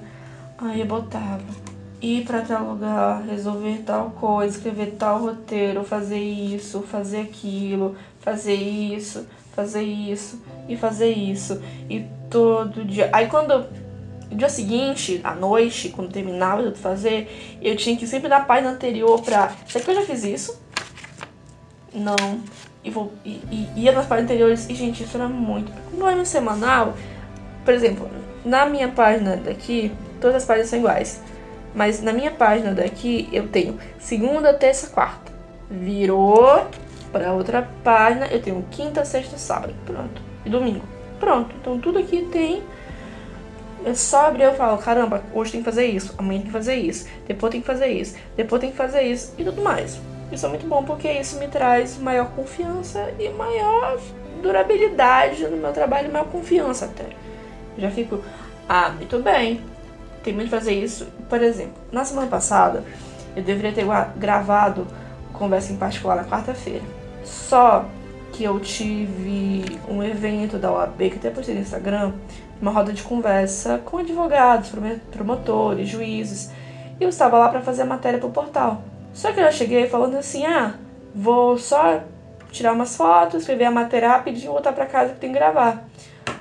Aí 0.57 0.81
eu 0.81 0.87
botava 0.87 1.74
ir 2.05 2.25
para 2.25 2.43
tal 2.43 2.65
lugar, 2.65 3.23
resolver 3.23 3.83
tal 3.85 4.11
coisa, 4.11 4.57
escrever 4.57 4.97
tal 4.99 5.21
roteiro, 5.21 5.83
fazer 5.85 6.21
isso, 6.21 6.83
fazer 6.83 7.21
aquilo, 7.23 7.97
fazer 8.21 8.55
isso, 8.55 9.27
fazer 9.55 9.83
isso 9.83 10.43
e 10.69 10.77
fazer 10.77 11.11
isso. 11.11 11.61
E 11.89 12.07
todo 12.29 12.85
dia. 12.85 13.09
Aí 13.13 13.27
quando 13.27 13.67
no 14.31 14.37
dia 14.37 14.49
seguinte, 14.49 15.21
à 15.23 15.35
noite, 15.35 15.91
quando 15.91 16.11
terminava 16.11 16.71
de 16.71 16.79
fazer, 16.79 17.59
eu 17.63 17.77
tinha 17.77 17.97
que 17.97 18.07
sempre 18.07 18.29
na 18.29 18.41
página 18.41 18.71
anterior 18.71 19.23
pra. 19.23 19.53
Será 19.69 19.85
que 19.85 19.91
eu 19.91 19.95
já 19.95 20.03
fiz 20.03 20.25
isso? 20.25 20.61
Não. 21.93 22.41
E, 22.83 22.91
vou, 22.91 23.13
e, 23.25 23.41
e 23.51 23.73
ia 23.77 23.93
nas 23.93 24.07
páginas 24.07 24.31
anteriores 24.31 24.69
e, 24.69 24.75
gente, 24.75 25.05
isso 25.05 25.17
era 25.17 25.29
muito. 25.29 25.73
No 25.93 26.05
ano 26.05 26.27
semanal, 26.27 26.95
por 27.65 27.73
exemplo, 27.73 28.11
na 28.45 28.67
minha 28.67 28.89
página 28.89 29.37
daqui, 29.37 29.91
todas 30.21 30.37
as 30.37 30.45
páginas 30.45 30.69
são 30.69 30.79
iguais. 30.79 31.23
Mas 31.75 32.01
na 32.01 32.13
minha 32.13 32.31
página 32.31 32.73
daqui 32.73 33.29
eu 33.33 33.49
tenho 33.49 33.79
segunda, 33.99 34.55
terça, 34.55 34.89
quarta. 34.89 35.33
Virou 35.69 36.67
para 37.11 37.33
outra 37.33 37.69
página, 37.83 38.27
eu 38.27 38.41
tenho 38.41 38.65
quinta, 38.71 39.05
sexta, 39.05 39.37
sábado. 39.37 39.75
Pronto. 39.85 40.23
E 40.45 40.51
domingo. 40.51 40.85
Pronto. 41.19 41.55
Então 41.61 41.79
tudo 41.79 41.99
aqui 41.99 42.29
tem. 42.31 42.63
É 43.85 43.93
só 43.93 44.29
abrir 44.29 44.45
eu 44.45 44.55
falo, 44.55 44.79
caramba, 44.79 45.23
hoje 45.35 45.53
tem 45.53 45.61
que 45.61 45.65
fazer 45.65 45.85
isso, 45.85 46.15
amanhã 46.17 46.39
tem 46.39 46.47
que 46.47 46.53
fazer 46.53 46.75
isso, 46.77 47.07
depois 47.29 47.53
tem 47.53 47.61
que 47.61 47.67
fazer 47.67 47.89
isso, 47.89 48.17
depois 48.35 48.59
tem 48.59 48.71
que 48.71 48.77
fazer 48.79 49.03
isso 49.03 49.35
e 49.37 49.45
tudo 49.45 49.61
mais. 49.61 50.01
Isso 50.33 50.47
é 50.47 50.49
muito 50.49 50.67
bom 50.67 50.83
porque 50.83 51.11
isso 51.11 51.39
me 51.39 51.49
traz 51.49 51.99
maior 51.99 52.31
confiança 52.31 53.13
e 53.19 53.29
maior 53.29 53.99
durabilidade 54.43 55.47
no 55.49 55.59
meu 55.59 55.71
trabalho, 55.73 56.11
maior 56.11 56.29
confiança 56.29 56.87
até. 56.87 57.05
Já 57.77 57.91
fico, 57.91 58.23
ah, 58.67 58.89
muito 58.89 59.19
bem, 59.19 59.61
termino 60.25 60.45
de 60.45 60.51
fazer 60.51 60.73
isso. 60.73 61.07
Por 61.29 61.41
exemplo, 61.43 61.75
na 61.93 62.05
semana 62.05 62.27
passada, 62.27 62.83
eu 63.37 63.43
deveria 63.43 63.73
ter 63.73 63.87
gravado 64.17 64.87
conversa 65.33 65.73
em 65.73 65.77
particular 65.77 66.17
na 66.17 66.25
quarta-feira. 66.25 66.83
Só 67.23 67.85
que 68.33 68.45
eu 68.45 68.59
tive 68.59 69.79
um 69.89 70.03
evento 70.03 70.59
da 70.59 70.73
OAB, 70.73 70.99
que 70.99 71.17
até 71.17 71.31
postei 71.31 71.55
no 71.55 71.61
Instagram, 71.61 72.13
uma 72.61 72.71
roda 72.71 72.93
de 72.93 73.03
conversa 73.03 73.79
com 73.85 73.99
advogados, 73.99 74.73
promotores, 75.11 75.89
juízes. 75.89 76.51
E 76.99 77.05
eu 77.05 77.09
estava 77.09 77.39
lá 77.39 77.49
para 77.49 77.61
fazer 77.61 77.83
a 77.83 77.87
matéria 77.87 78.19
para 78.19 78.29
o 78.29 78.33
portal. 78.33 78.83
Só 79.13 79.33
que 79.33 79.41
eu 79.41 79.53
cheguei 79.53 79.89
falando 79.89 80.17
assim: 80.17 80.45
ah, 80.47 80.75
vou 81.15 81.59
só 81.59 82.01
tirar 82.51 82.73
umas 82.73 82.97
fotos, 82.97 83.41
escrever 83.41 83.65
a 83.65 83.71
matéria 83.71 84.09
rapidinho 84.09 84.51
e 84.51 84.53
voltar 84.53 84.73
para 84.73 84.87
casa 84.87 85.13
que 85.13 85.21
tem 85.21 85.33
que 85.33 85.39
gravar. 85.39 85.85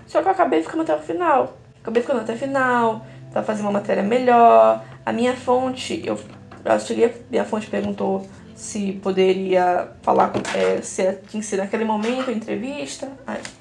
Só 0.07 0.21
que 0.21 0.27
eu 0.27 0.31
acabei 0.31 0.61
ficando 0.61 0.83
até 0.83 0.95
o 0.95 0.99
final. 0.99 1.57
Acabei 1.81 2.01
ficando 2.01 2.21
até 2.21 2.33
o 2.33 2.37
final, 2.37 3.05
para 3.33 3.43
fazer 3.43 3.63
uma 3.63 3.71
matéria 3.71 4.03
melhor. 4.03 4.85
A 5.03 5.11
minha 5.11 5.35
fonte, 5.35 6.01
eu, 6.05 6.17
eu 6.63 6.79
cheguei, 6.79 7.11
minha 7.29 7.43
fonte 7.43 7.67
perguntou 7.67 8.25
se 8.55 8.93
poderia 9.03 9.89
falar 10.03 10.31
é, 10.55 10.79
se 10.81 11.01
é, 11.01 11.13
tinha 11.27 11.41
que 11.41 11.47
ser 11.47 11.57
naquele 11.57 11.83
momento 11.83 12.29
entrevista, 12.29 13.11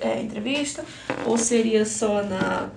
é, 0.01 0.21
entrevista, 0.21 0.85
ou 1.25 1.39
seria 1.39 1.85
só 1.87 2.23
na 2.23 2.69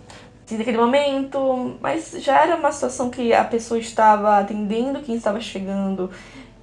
naquele 0.51 0.77
momento, 0.77 1.75
mas 1.81 2.11
já 2.19 2.43
era 2.43 2.55
uma 2.55 2.71
situação 2.71 3.09
que 3.09 3.33
a 3.33 3.43
pessoa 3.43 3.79
estava 3.79 4.37
atendendo 4.37 5.01
quem 5.01 5.15
estava 5.15 5.41
chegando, 5.41 6.11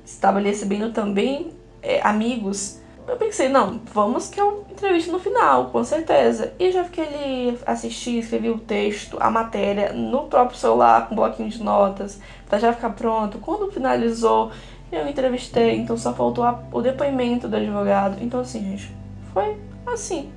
estava 0.04 0.38
recebendo 0.38 0.92
também 0.92 1.50
é, 1.82 2.00
amigos 2.00 2.78
eu 3.08 3.16
pensei, 3.16 3.48
não, 3.48 3.80
vamos 3.92 4.28
que 4.28 4.40
eu 4.40 4.64
entrevisto 4.70 5.10
no 5.10 5.18
final, 5.18 5.70
com 5.70 5.82
certeza. 5.82 6.52
E 6.58 6.70
já 6.70 6.84
fiquei 6.84 7.04
ali, 7.04 7.58
assisti, 7.66 8.18
escrevi 8.18 8.50
o 8.50 8.58
texto, 8.58 9.16
a 9.20 9.30
matéria 9.30 9.92
no 9.92 10.24
próprio 10.24 10.58
celular, 10.58 11.08
com 11.08 11.14
um 11.14 11.16
bloquinho 11.16 11.48
de 11.48 11.62
notas, 11.62 12.20
pra 12.48 12.58
já 12.58 12.72
ficar 12.72 12.90
pronto. 12.90 13.38
Quando 13.38 13.70
finalizou, 13.72 14.50
eu 14.90 15.06
entrevistei, 15.08 15.76
então 15.76 15.96
só 15.96 16.14
faltou 16.14 16.44
a, 16.44 16.62
o 16.70 16.80
depoimento 16.80 17.48
do 17.48 17.56
advogado. 17.56 18.18
Então, 18.20 18.40
assim, 18.40 18.60
gente, 18.60 18.94
foi 19.32 19.56
assim. 19.86 20.30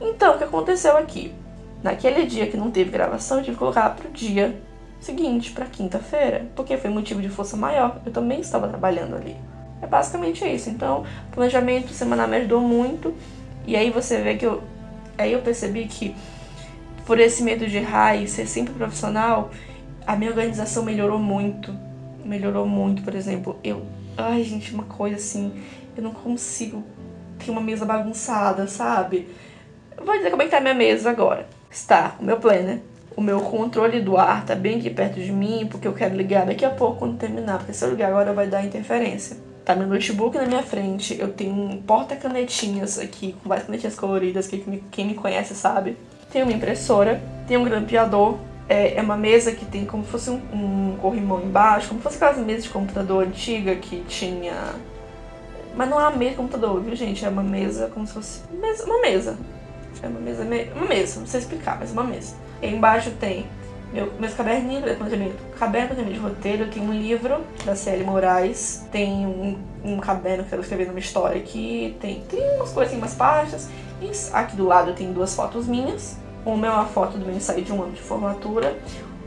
Então, 0.00 0.34
o 0.34 0.38
que 0.38 0.44
aconteceu 0.44 0.96
aqui? 0.96 1.32
Naquele 1.82 2.26
dia 2.26 2.46
que 2.46 2.56
não 2.56 2.70
teve 2.70 2.90
gravação, 2.90 3.38
eu 3.38 3.44
tive 3.44 3.56
que 3.56 3.58
colocar 3.58 3.90
pro 3.90 4.10
dia 4.10 4.60
seguinte, 5.00 5.52
pra 5.52 5.66
quinta-feira, 5.66 6.46
porque 6.56 6.76
foi 6.76 6.90
motivo 6.90 7.20
de 7.20 7.28
força 7.28 7.56
maior. 7.56 8.00
Eu 8.04 8.12
também 8.12 8.40
estava 8.40 8.68
trabalhando 8.68 9.16
ali. 9.16 9.36
É 9.84 9.86
basicamente 9.86 10.42
isso. 10.46 10.70
Então, 10.70 11.04
planejamento 11.30 11.92
semanal 11.92 12.26
me 12.26 12.38
ajudou 12.38 12.62
muito. 12.62 13.14
E 13.66 13.76
aí 13.76 13.90
você 13.90 14.22
vê 14.22 14.34
que 14.34 14.46
eu. 14.46 14.62
Aí 15.18 15.32
eu 15.32 15.42
percebi 15.42 15.84
que 15.84 16.16
por 17.04 17.20
esse 17.20 17.42
medo 17.42 17.66
de 17.66 17.76
errar 17.76 18.16
e 18.16 18.26
ser 18.26 18.46
sempre 18.46 18.72
profissional, 18.72 19.50
a 20.06 20.16
minha 20.16 20.30
organização 20.30 20.82
melhorou 20.82 21.18
muito. 21.18 21.74
Melhorou 22.24 22.66
muito, 22.66 23.02
por 23.02 23.14
exemplo, 23.14 23.58
eu. 23.62 23.84
Ai, 24.16 24.42
gente, 24.42 24.72
uma 24.72 24.84
coisa 24.84 25.16
assim. 25.16 25.52
Eu 25.94 26.02
não 26.02 26.12
consigo 26.12 26.82
ter 27.38 27.50
uma 27.50 27.60
mesa 27.60 27.84
bagunçada, 27.84 28.66
sabe? 28.66 29.28
Vou 30.02 30.16
dizer 30.16 30.30
como 30.30 30.40
é 30.40 30.46
que 30.46 30.50
tá 30.50 30.58
a 30.58 30.62
minha 30.62 30.74
mesa 30.74 31.10
agora. 31.10 31.46
Está 31.70 32.16
o 32.18 32.24
meu 32.24 32.38
planner, 32.38 32.80
o 33.14 33.20
meu 33.20 33.40
controle 33.40 34.00
do 34.00 34.16
ar 34.16 34.46
tá 34.46 34.54
bem 34.54 34.78
aqui 34.78 34.88
perto 34.88 35.20
de 35.20 35.30
mim, 35.30 35.68
porque 35.70 35.86
eu 35.86 35.92
quero 35.92 36.16
ligar 36.16 36.46
daqui 36.46 36.64
a 36.64 36.70
pouco 36.70 37.00
quando 37.00 37.18
terminar, 37.18 37.58
porque 37.58 37.74
se 37.74 37.84
eu 37.84 37.90
ligar 37.90 38.08
agora 38.08 38.32
vai 38.32 38.46
dar 38.46 38.64
interferência. 38.64 39.36
Tá 39.64 39.74
meu 39.74 39.86
notebook 39.86 40.36
na 40.36 40.44
minha 40.44 40.62
frente, 40.62 41.18
eu 41.18 41.32
tenho 41.32 41.54
um 41.54 41.80
porta-canetinhas 41.80 42.98
aqui, 42.98 43.34
com 43.42 43.48
várias 43.48 43.66
canetinhas 43.66 43.94
coloridas, 43.94 44.46
que 44.46 44.58
quem 44.90 45.06
me 45.06 45.14
conhece 45.14 45.54
sabe. 45.54 45.96
Tenho 46.30 46.44
uma 46.44 46.52
impressora, 46.52 47.22
tenho 47.48 47.60
um 47.60 47.64
grampeador, 47.64 48.36
é, 48.68 48.96
é 48.96 49.00
uma 49.00 49.16
mesa 49.16 49.52
que 49.52 49.64
tem 49.64 49.86
como 49.86 50.04
se 50.04 50.10
fosse 50.10 50.28
um, 50.28 50.40
um 50.52 50.96
corrimão 51.00 51.42
embaixo, 51.42 51.88
como 51.88 52.00
se 52.00 52.04
fosse 52.04 52.16
aquelas 52.16 52.44
mesas 52.44 52.64
de 52.64 52.70
computador 52.70 53.26
antiga 53.26 53.74
que 53.76 54.04
tinha. 54.06 54.54
Mas 55.74 55.88
não 55.88 55.98
é 55.98 56.08
uma 56.08 56.16
mesa 56.16 56.32
de 56.32 56.36
computador, 56.36 56.80
viu, 56.82 56.94
gente? 56.94 57.24
É 57.24 57.28
uma 57.28 57.42
mesa 57.42 57.90
como 57.92 58.06
se 58.06 58.12
fosse. 58.12 58.42
Uma 58.52 59.00
mesa. 59.00 59.38
É 60.02 60.06
uma 60.06 60.20
mesa. 60.20 60.42
Uma 60.76 60.86
mesa, 60.86 61.20
não 61.20 61.26
sei 61.26 61.40
explicar, 61.40 61.78
mas 61.80 61.90
uma 61.90 62.04
mesa. 62.04 62.36
E 62.60 62.68
embaixo 62.68 63.10
tem 63.12 63.46
meu, 63.94 64.12
meus 64.18 64.34
caderninhos, 64.34 64.84
caderno 65.56 66.04
de 66.04 66.18
roteiro, 66.18 66.66
tem 66.66 66.82
um 66.82 66.92
livro 66.92 67.42
da 67.64 67.76
Célia 67.76 68.04
Moraes, 68.04 68.84
tem 68.90 69.24
um, 69.24 69.56
um 69.84 69.98
caderno 69.98 70.42
que 70.42 70.52
eu 70.52 70.60
escrevi 70.60 70.84
numa 70.86 70.98
história 70.98 71.40
aqui, 71.40 71.96
tem, 72.00 72.20
tem 72.22 72.56
umas 72.56 72.72
coisas, 72.72 72.92
umas 72.96 73.14
pastas. 73.14 73.68
E 74.02 74.10
aqui 74.32 74.56
do 74.56 74.66
lado 74.66 74.92
tem 74.94 75.12
duas 75.12 75.34
fotos 75.34 75.68
minhas. 75.68 76.16
Uma 76.44 76.66
é 76.66 76.70
uma 76.70 76.86
foto 76.86 77.16
do 77.16 77.24
meu 77.24 77.34
ensaio 77.34 77.62
de 77.62 77.72
um 77.72 77.82
ano 77.82 77.92
de 77.92 78.02
formatura, 78.02 78.76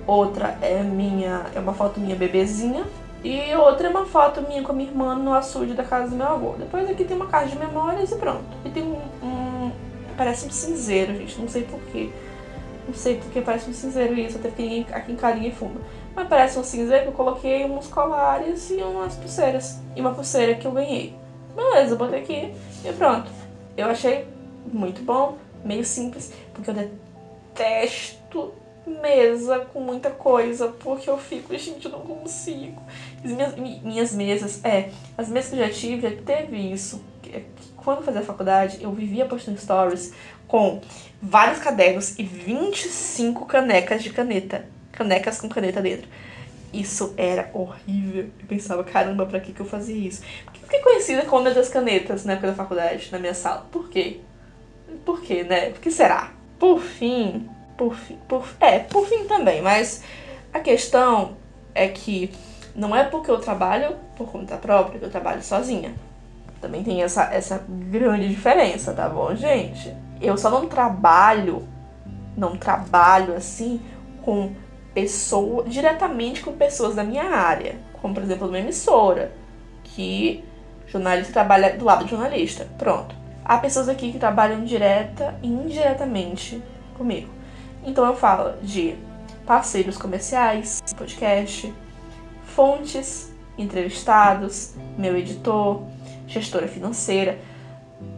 outra 0.06 0.58
é 0.62 0.84
minha, 0.84 1.46
é 1.56 1.60
uma 1.60 1.74
foto 1.74 2.00
minha 2.00 2.16
bebezinha, 2.16 2.84
e 3.24 3.56
outra 3.56 3.88
é 3.88 3.90
uma 3.90 4.06
foto 4.06 4.42
minha 4.42 4.62
com 4.62 4.72
a 4.72 4.76
minha 4.76 4.90
irmã 4.90 5.16
no 5.16 5.34
açude 5.34 5.74
da 5.74 5.84
casa 5.84 6.10
do 6.10 6.16
meu 6.16 6.28
avô. 6.28 6.56
Depois 6.60 6.88
aqui 6.90 7.06
tem 7.06 7.16
uma 7.16 7.26
caixa 7.26 7.56
de 7.56 7.58
memórias 7.58 8.12
e 8.12 8.16
pronto. 8.16 8.44
E 8.66 8.70
tem 8.70 8.84
um, 8.84 9.00
um 9.26 9.72
parece 10.16 10.46
um 10.46 10.52
cinzeiro, 10.52 11.16
gente, 11.16 11.40
não 11.40 11.48
sei 11.48 11.64
porquê. 11.64 12.10
Não 12.88 12.94
sei 12.94 13.18
porque 13.18 13.42
parece 13.42 13.70
um 13.70 13.74
cinzeiro 13.74 14.14
isso, 14.18 14.38
até 14.38 14.50
que 14.50 14.86
aqui 14.92 15.12
em 15.12 15.16
carinha 15.16 15.50
e 15.50 15.52
fuma. 15.52 15.82
Mas 16.16 16.28
parece 16.28 16.58
um 16.58 16.64
cinzeiro 16.64 17.04
que 17.04 17.10
eu 17.10 17.14
coloquei 17.14 17.66
uns 17.66 17.88
colares 17.88 18.72
e 18.72 18.76
umas 18.76 19.16
pulseiras. 19.16 19.78
E 19.96 20.00
uma 20.00 20.14
pulseira 20.14 20.56
que 20.56 20.66
eu 20.66 20.72
ganhei. 20.72 21.14
Beleza, 21.56 21.94
eu 21.94 21.98
botei 21.98 22.22
aqui 22.22 22.54
e 22.86 22.94
pronto. 22.94 23.30
Eu 23.76 23.88
achei 23.88 24.26
muito 24.72 25.02
bom, 25.02 25.38
meio 25.64 25.84
simples, 25.84 26.34
porque 26.54 26.70
eu 26.70 26.74
detesto 26.74 28.54
mesa 28.88 29.60
com 29.74 29.82
muita 29.82 30.10
coisa, 30.10 30.70
porque 30.70 31.10
eu 31.10 31.18
fico, 31.18 31.56
gente, 31.58 31.86
eu 31.86 31.92
não 31.92 32.00
consigo. 32.02 32.82
As 33.24 33.32
minhas, 33.32 33.56
minhas 33.56 34.14
mesas, 34.14 34.64
é, 34.64 34.92
as 35.18 35.28
mesas 35.28 35.50
que 35.50 35.58
eu 35.58 35.68
já 35.68 35.74
tive, 35.74 36.10
já 36.10 36.16
teve 36.24 36.58
isso. 36.58 37.04
Quando 37.76 38.00
eu 38.00 38.04
fazia 38.04 38.22
faculdade, 38.22 38.82
eu 38.82 38.92
vivia 38.92 39.26
postando 39.26 39.60
stories 39.60 40.14
com 40.48 40.82
vários 41.22 41.60
cadernos 41.60 42.18
e 42.18 42.24
25 42.24 43.46
canecas 43.46 44.04
de 44.04 44.10
caneta. 44.10 44.66
Canecas 44.92 45.40
com 45.40 45.50
caneta 45.50 45.82
dentro. 45.82 46.08
Isso 46.74 47.14
era 47.18 47.50
horrível. 47.54 48.30
Eu 48.40 48.48
pensava, 48.48 48.84
caramba, 48.84 49.26
pra 49.26 49.40
que, 49.40 49.54
que 49.54 49.60
eu 49.60 49.66
fazia 49.66 49.96
isso? 49.96 50.22
Por 50.46 50.54
que 50.54 50.60
eu 50.60 50.64
fiquei 50.64 50.80
conhecida 50.82 51.24
como 51.24 51.44
das 51.46 51.70
canetas 51.70 52.26
na 52.26 52.34
época 52.34 52.48
da 52.48 52.54
faculdade, 52.54 53.10
na 53.12 53.20
minha 53.20 53.34
sala? 53.34 53.66
Por 53.72 53.90
quê? 53.90 54.20
Por 55.06 55.22
quê, 55.22 55.44
né? 55.44 55.70
Por 55.70 55.82
que 55.82 55.92
será? 55.92 56.32
Por 56.60 56.80
fim, 56.80 57.50
por 57.78 57.96
fim, 57.96 58.18
por, 58.28 58.46
é, 58.60 58.80
por 58.80 59.08
fim 59.08 59.26
também, 59.26 59.62
mas 59.62 60.04
a 60.52 60.60
questão 60.60 61.38
é 61.76 61.88
que 61.88 62.32
não 62.76 62.96
é 62.96 63.04
porque 63.04 63.30
eu 63.30 63.40
trabalho 63.40 63.96
por 64.16 64.32
conta 64.32 64.58
própria 64.58 65.00
que 65.00 65.06
eu 65.06 65.12
trabalho 65.12 65.44
sozinha. 65.44 65.94
Também 66.60 66.84
tem 66.84 67.04
essa, 67.04 67.32
essa 67.32 67.64
grande 67.70 68.28
diferença, 68.28 68.94
tá 68.94 69.08
bom, 69.08 69.36
gente? 69.36 69.94
Eu 70.22 70.38
só 70.38 70.50
não 70.50 70.68
trabalho, 70.68 71.68
não 72.36 72.58
trabalho 72.58 73.36
assim 73.36 73.82
com 74.24 74.54
pessoas, 74.94 75.70
diretamente 75.70 76.42
com 76.42 76.54
pessoas 76.54 76.96
da 76.96 77.04
minha 77.04 77.24
área. 77.24 77.76
Como, 78.02 78.14
por 78.14 78.24
exemplo, 78.24 78.48
uma 78.48 78.60
emissora, 78.60 79.32
que 79.84 80.44
jornalista 80.88 81.34
trabalha 81.34 81.78
do 81.78 81.86
lado 81.86 82.06
do 82.06 82.10
jornalista. 82.10 82.68
Pronto. 82.78 83.16
Há 83.44 83.58
pessoas 83.58 83.88
aqui 83.88 84.12
que 84.12 84.20
trabalham 84.20 84.64
direta 84.64 85.36
e 85.42 85.48
indiretamente 85.48 86.62
comigo. 86.98 87.30
Então 87.86 88.06
eu 88.06 88.16
falo 88.16 88.54
de 88.62 88.96
parceiros 89.46 89.98
comerciais, 89.98 90.82
podcast, 90.98 91.74
fontes, 92.44 93.32
entrevistados, 93.58 94.74
meu 94.98 95.16
editor, 95.16 95.84
gestora 96.28 96.68
financeira. 96.68 97.40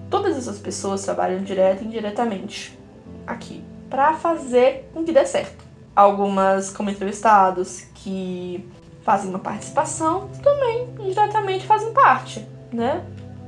Todas 0.09 0.37
essas 0.37 0.57
pessoas 0.57 1.03
trabalham 1.03 1.43
direto 1.43 1.83
e 1.83 1.87
indiretamente 1.87 2.77
aqui 3.25 3.63
para 3.89 4.13
fazer 4.13 4.89
com 4.93 5.03
que 5.03 5.11
dê 5.11 5.25
certo. 5.25 5.63
Algumas 5.95 6.71
como 6.71 6.89
entrevistados 6.89 7.81
que 7.95 8.67
fazem 9.03 9.29
uma 9.29 9.39
participação 9.39 10.29
também 10.43 10.87
indiretamente 10.99 11.65
fazem 11.65 11.91
parte, 11.93 12.45
né? 12.71 13.03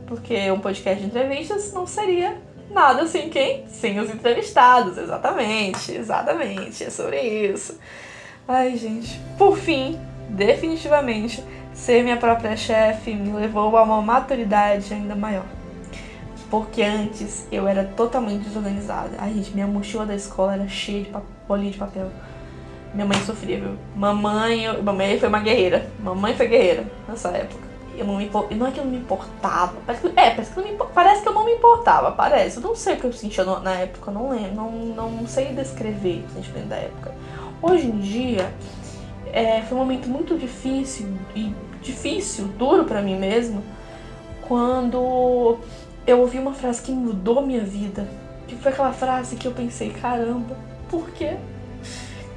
Porque 0.08 0.52
um 0.52 0.60
podcast 0.60 1.02
de 1.02 1.08
entrevistas 1.08 1.72
não 1.72 1.86
seria 1.86 2.38
nada 2.70 3.08
sem 3.08 3.30
quem? 3.30 3.68
Sem 3.68 4.00
os 4.00 4.10
entrevistados, 4.10 4.98
exatamente, 4.98 5.92
exatamente, 5.92 6.84
é 6.84 6.90
sobre 6.90 7.22
isso. 7.22 7.78
Ai, 8.48 8.76
gente, 8.76 9.20
por 9.38 9.58
fim, 9.58 10.00
definitivamente, 10.30 11.44
ser 11.74 12.04
minha 12.04 12.18
própria 12.18 12.58
chefe 12.58 13.14
me 13.14 13.32
levou 13.32 13.78
a 13.78 13.84
uma 13.84 14.02
maturidade 14.02 14.94
ainda 14.94 15.16
maior. 15.16 15.61
Porque 16.52 16.84
antes 16.84 17.48
eu 17.50 17.66
era 17.66 17.86
totalmente 17.86 18.44
desorganizada. 18.44 19.12
Ai, 19.18 19.34
gente, 19.34 19.54
minha 19.54 19.66
mochila 19.66 20.06
da 20.06 20.14
escola 20.14 20.54
era 20.56 20.68
cheia 20.68 21.06
de 21.06 21.12
bolinha 21.48 21.72
de 21.72 21.78
papel. 21.78 22.12
Minha 22.94 23.06
mãe 23.06 23.18
sofria, 23.22 23.58
viu? 23.58 23.78
Mamãe, 23.96 24.66
eu, 24.66 24.84
mamãe 24.84 25.18
foi 25.18 25.30
uma 25.30 25.40
guerreira. 25.40 25.90
Mamãe 25.98 26.36
foi 26.36 26.50
guerreira 26.50 26.86
nessa 27.08 27.30
época. 27.30 27.72
Eu 27.98 28.06
não 28.06 28.18
me 28.18 28.30
não 28.58 28.68
é 28.68 28.72
que 28.72 28.80
eu 28.82 28.84
não 28.84 28.92
me 28.92 28.98
importava. 28.98 29.76
Parece 29.86 30.02
que, 30.02 30.20
é, 30.20 30.32
parece 30.32 30.52
que, 30.52 30.60
eu 30.60 30.64
me, 30.64 30.78
parece 30.94 31.22
que 31.22 31.30
eu 31.30 31.34
não 31.34 31.46
me 31.46 31.54
importava, 31.54 32.12
parece. 32.12 32.58
Eu 32.58 32.64
não 32.64 32.76
sei 32.76 32.96
o 32.96 32.98
que 32.98 33.06
eu 33.06 33.14
sentia 33.14 33.46
na 33.46 33.72
época, 33.72 34.12
não 34.12 34.30
lembro. 34.30 34.54
Não, 34.54 34.72
não 35.10 35.28
sei 35.28 35.54
descrever 35.54 36.26
o 36.28 36.34
sentimento 36.34 36.68
da 36.68 36.76
época. 36.76 37.16
Hoje 37.62 37.88
em 37.88 38.00
dia, 38.00 38.54
é, 39.32 39.62
foi 39.62 39.78
um 39.78 39.82
momento 39.82 40.10
muito 40.10 40.38
difícil 40.38 41.08
e 41.34 41.56
difícil, 41.82 42.48
duro 42.58 42.84
para 42.84 43.02
mim 43.02 43.18
mesmo, 43.18 43.64
quando 44.42 45.58
eu 46.06 46.20
ouvi 46.20 46.40
uma 46.40 46.54
frase 46.54 46.82
que 46.82 46.92
mudou 46.92 47.42
minha 47.42 47.64
vida. 47.64 48.08
Que 48.48 48.56
foi 48.56 48.72
aquela 48.72 48.92
frase 48.92 49.36
que 49.36 49.48
eu 49.48 49.52
pensei, 49.52 49.92
caramba, 49.92 50.58
por 50.90 51.10
quê? 51.12 51.38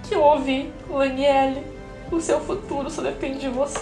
Que 0.05 0.15
eu 0.15 0.23
ouvi, 0.23 0.73
Laniele, 0.89 1.67
o 2.11 2.21
seu 2.21 2.41
futuro 2.41 2.89
só 2.91 3.03
depende 3.03 3.41
de 3.41 3.49
você. 3.49 3.79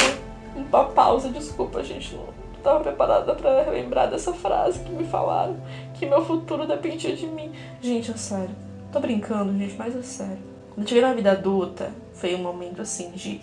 Uma 0.57 0.85
pausa, 0.85 1.29
desculpa, 1.29 1.83
gente, 1.83 2.15
não 2.15 2.43
estava 2.63 2.81
preparada 2.81 3.35
para 3.35 3.71
lembrar 3.71 4.07
dessa 4.07 4.33
frase 4.33 4.79
que 4.81 4.93
me 4.93 5.05
falaram, 5.05 5.57
que 5.95 6.07
meu 6.07 6.25
futuro 6.25 6.67
dependia 6.67 7.15
de 7.15 7.27
mim. 7.27 7.53
Gente, 7.81 8.11
é 8.11 8.17
sério. 8.17 8.55
Tô 8.93 9.01
brincando, 9.01 9.57
gente, 9.59 9.75
mas 9.77 9.97
é 9.97 10.03
sério. 10.03 10.39
Quando 10.71 10.83
eu 10.83 10.89
cheguei 10.89 11.03
na 11.03 11.13
vida 11.13 11.33
adulta, 11.33 11.91
foi 12.15 12.35
um 12.35 12.39
momento 12.39 12.81
assim 12.81 13.11
de. 13.11 13.41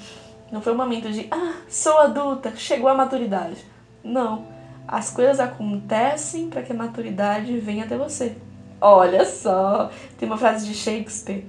Não 0.52 0.62
foi 0.62 0.74
um 0.74 0.78
momento 0.78 1.12
de, 1.12 1.28
ah, 1.30 1.62
sou 1.68 2.00
adulta, 2.00 2.56
chegou 2.56 2.90
a 2.90 2.96
maturidade. 2.96 3.64
Não. 4.04 4.46
As 4.92 5.12
coisas 5.12 5.40
acontecem 5.40 6.50
para 6.50 6.64
que 6.64 6.72
a 6.72 6.76
maturidade 6.76 7.56
venha 7.60 7.84
até 7.86 7.96
você. 7.96 8.36
Olha 8.82 9.24
só, 9.24 9.92
tem 10.18 10.28
uma 10.28 10.36
frase 10.36 10.66
de 10.66 10.74
Shakespeare, 10.74 11.46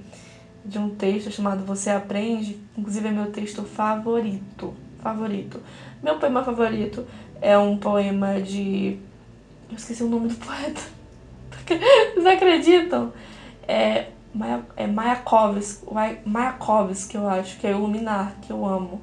de 0.63 0.77
um 0.77 0.91
texto 0.91 1.31
chamado 1.31 1.65
Você 1.65 1.89
Aprende, 1.89 2.59
inclusive 2.77 3.07
é 3.07 3.11
meu 3.11 3.31
texto 3.31 3.63
favorito. 3.63 4.75
Favorito. 4.99 5.59
Meu 6.03 6.19
poema 6.19 6.43
favorito 6.43 7.07
é 7.41 7.57
um 7.57 7.77
poema 7.77 8.39
de. 8.39 8.99
Eu 9.71 9.75
esqueci 9.75 10.03
o 10.03 10.07
nome 10.07 10.27
do 10.27 10.35
poeta. 10.35 10.81
Vocês 12.13 12.25
acreditam? 12.27 13.11
É 13.67 14.09
Maia, 14.35 14.63
é 14.77 14.85
Mayakovsky, 14.85 15.87
Mayakovsky, 16.25 17.17
eu 17.17 17.27
acho, 17.27 17.57
que 17.57 17.65
é 17.65 17.71
Iluminar, 17.71 18.35
que 18.43 18.53
eu 18.53 18.63
amo. 18.63 19.01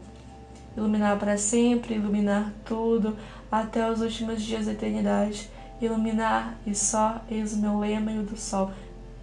Iluminar 0.76 1.18
para 1.18 1.36
sempre, 1.36 1.96
iluminar 1.96 2.52
tudo, 2.64 3.16
até 3.50 3.90
os 3.90 4.00
últimos 4.00 4.42
dias 4.42 4.66
da 4.66 4.72
eternidade. 4.72 5.48
Iluminar 5.80 6.56
e 6.66 6.74
só, 6.74 7.20
eis 7.30 7.52
o 7.52 7.58
meu 7.58 7.78
lema 7.78 8.10
e 8.10 8.18
o 8.18 8.22
do 8.22 8.36
sol. 8.36 8.70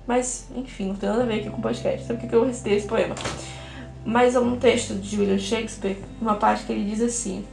Mas, 0.07 0.47
enfim, 0.55 0.87
não 0.87 0.95
tem 0.95 1.09
nada 1.09 1.23
a 1.23 1.25
ver 1.25 1.39
aqui 1.39 1.49
com 1.49 1.57
o 1.57 1.61
podcast. 1.61 2.05
Sabe 2.05 2.19
por 2.19 2.29
que 2.29 2.35
eu 2.35 2.45
recitei 2.45 2.77
esse 2.77 2.87
poema? 2.87 3.15
Mas 4.05 4.35
é 4.35 4.39
um 4.39 4.55
texto 4.55 4.93
de 4.93 5.19
William 5.19 5.39
Shakespeare, 5.39 5.97
uma 6.21 6.35
parte 6.35 6.65
que 6.65 6.71
ele 6.71 6.89
diz 6.89 7.01
assim: 7.01 7.43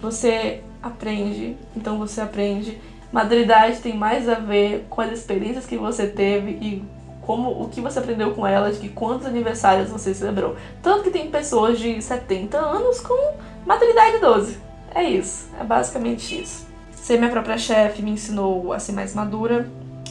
Você 0.00 0.62
aprende, 0.82 1.56
então 1.74 1.98
você 1.98 2.20
aprende. 2.20 2.78
Maturidade 3.10 3.80
tem 3.80 3.96
mais 3.96 4.28
a 4.28 4.34
ver 4.34 4.86
com 4.90 5.00
as 5.00 5.12
experiências 5.12 5.66
que 5.66 5.76
você 5.76 6.06
teve 6.06 6.50
e 6.50 6.84
como 7.22 7.62
o 7.62 7.68
que 7.68 7.80
você 7.80 7.98
aprendeu 7.98 8.34
com 8.34 8.46
elas, 8.46 8.80
de 8.80 8.88
quantos 8.88 9.26
aniversários 9.26 9.88
você 9.88 10.12
celebrou. 10.12 10.56
Tanto 10.82 11.04
que 11.04 11.10
tem 11.10 11.30
pessoas 11.30 11.78
de 11.78 12.02
70 12.02 12.58
anos 12.58 13.00
com 13.00 13.34
maturidade 13.64 14.18
12. 14.18 14.58
É 14.94 15.02
isso, 15.02 15.48
é 15.60 15.64
basicamente 15.64 16.40
isso. 16.40 16.66
Ser 16.92 17.18
minha 17.18 17.30
própria 17.30 17.58
chefe 17.58 18.00
me 18.00 18.12
ensinou 18.12 18.72
a 18.72 18.78
ser 18.78 18.92
mais 18.92 19.14
madura, 19.14 19.68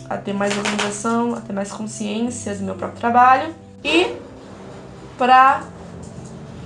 a 0.09 0.17
ter 0.17 0.33
mais 0.33 0.55
organização, 0.57 1.33
a 1.33 1.41
ter 1.41 1.53
mais 1.53 1.71
consciência 1.71 2.53
do 2.55 2.63
meu 2.63 2.75
próprio 2.75 2.99
trabalho 2.99 3.55
e 3.83 4.15
pra. 5.17 5.63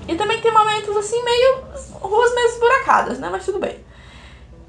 E 0.08 0.16
também 0.16 0.42
tem 0.42 0.52
momentos 0.52 0.96
assim 0.98 1.24
meio. 1.24 1.64
ruas 2.02 2.34
meio 2.34 2.48
esburacadas, 2.48 3.20
né? 3.20 3.30
Mas 3.32 3.46
tudo 3.46 3.60
bem. 3.60 3.78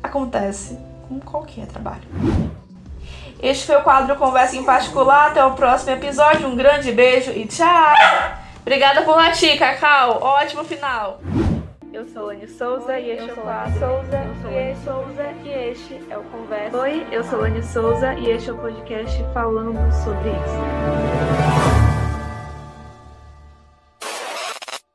Acontece 0.02 0.78
com 1.08 1.18
qualquer 1.18 1.66
trabalho. 1.66 2.02
Este 3.40 3.66
foi 3.66 3.76
o 3.76 3.82
quadro 3.82 4.16
Conversa 4.16 4.56
em 4.56 4.64
Particular. 4.64 5.28
Até 5.28 5.44
o 5.44 5.52
próximo 5.52 5.92
episódio. 5.92 6.46
Um 6.46 6.56
grande 6.56 6.92
beijo 6.92 7.30
e 7.30 7.46
tchau! 7.46 7.94
Obrigada 8.60 9.02
por 9.02 9.16
latir, 9.16 9.58
Cacau. 9.58 10.20
Ótimo 10.20 10.64
final. 10.64 11.20
Eu 11.92 12.06
sou 12.06 12.26
Lani 12.26 12.46
Souza 12.46 12.92
Oi, 12.92 13.02
e 13.02 13.10
este 13.12 13.30
é 13.30 13.32
o 13.32 13.36
quadro. 13.36 13.78
Souza, 13.78 14.18
eu 14.18 14.34
sou 14.36 14.50
Lani 14.52 14.76
Souza 14.84 15.32
e 15.44 15.70
este 15.70 16.00
é 16.10 16.18
o 16.18 16.22
Conversa. 16.24 16.78
Oi, 16.78 17.06
eu 17.10 17.24
sou 17.24 17.40
Lani 17.40 17.62
Souza 17.62 18.14
e 18.14 18.30
este 18.30 18.50
é 18.50 18.52
o 18.52 18.58
podcast 18.58 19.24
falando 19.32 19.92
sobre 20.04 20.30
isso. 20.30 21.57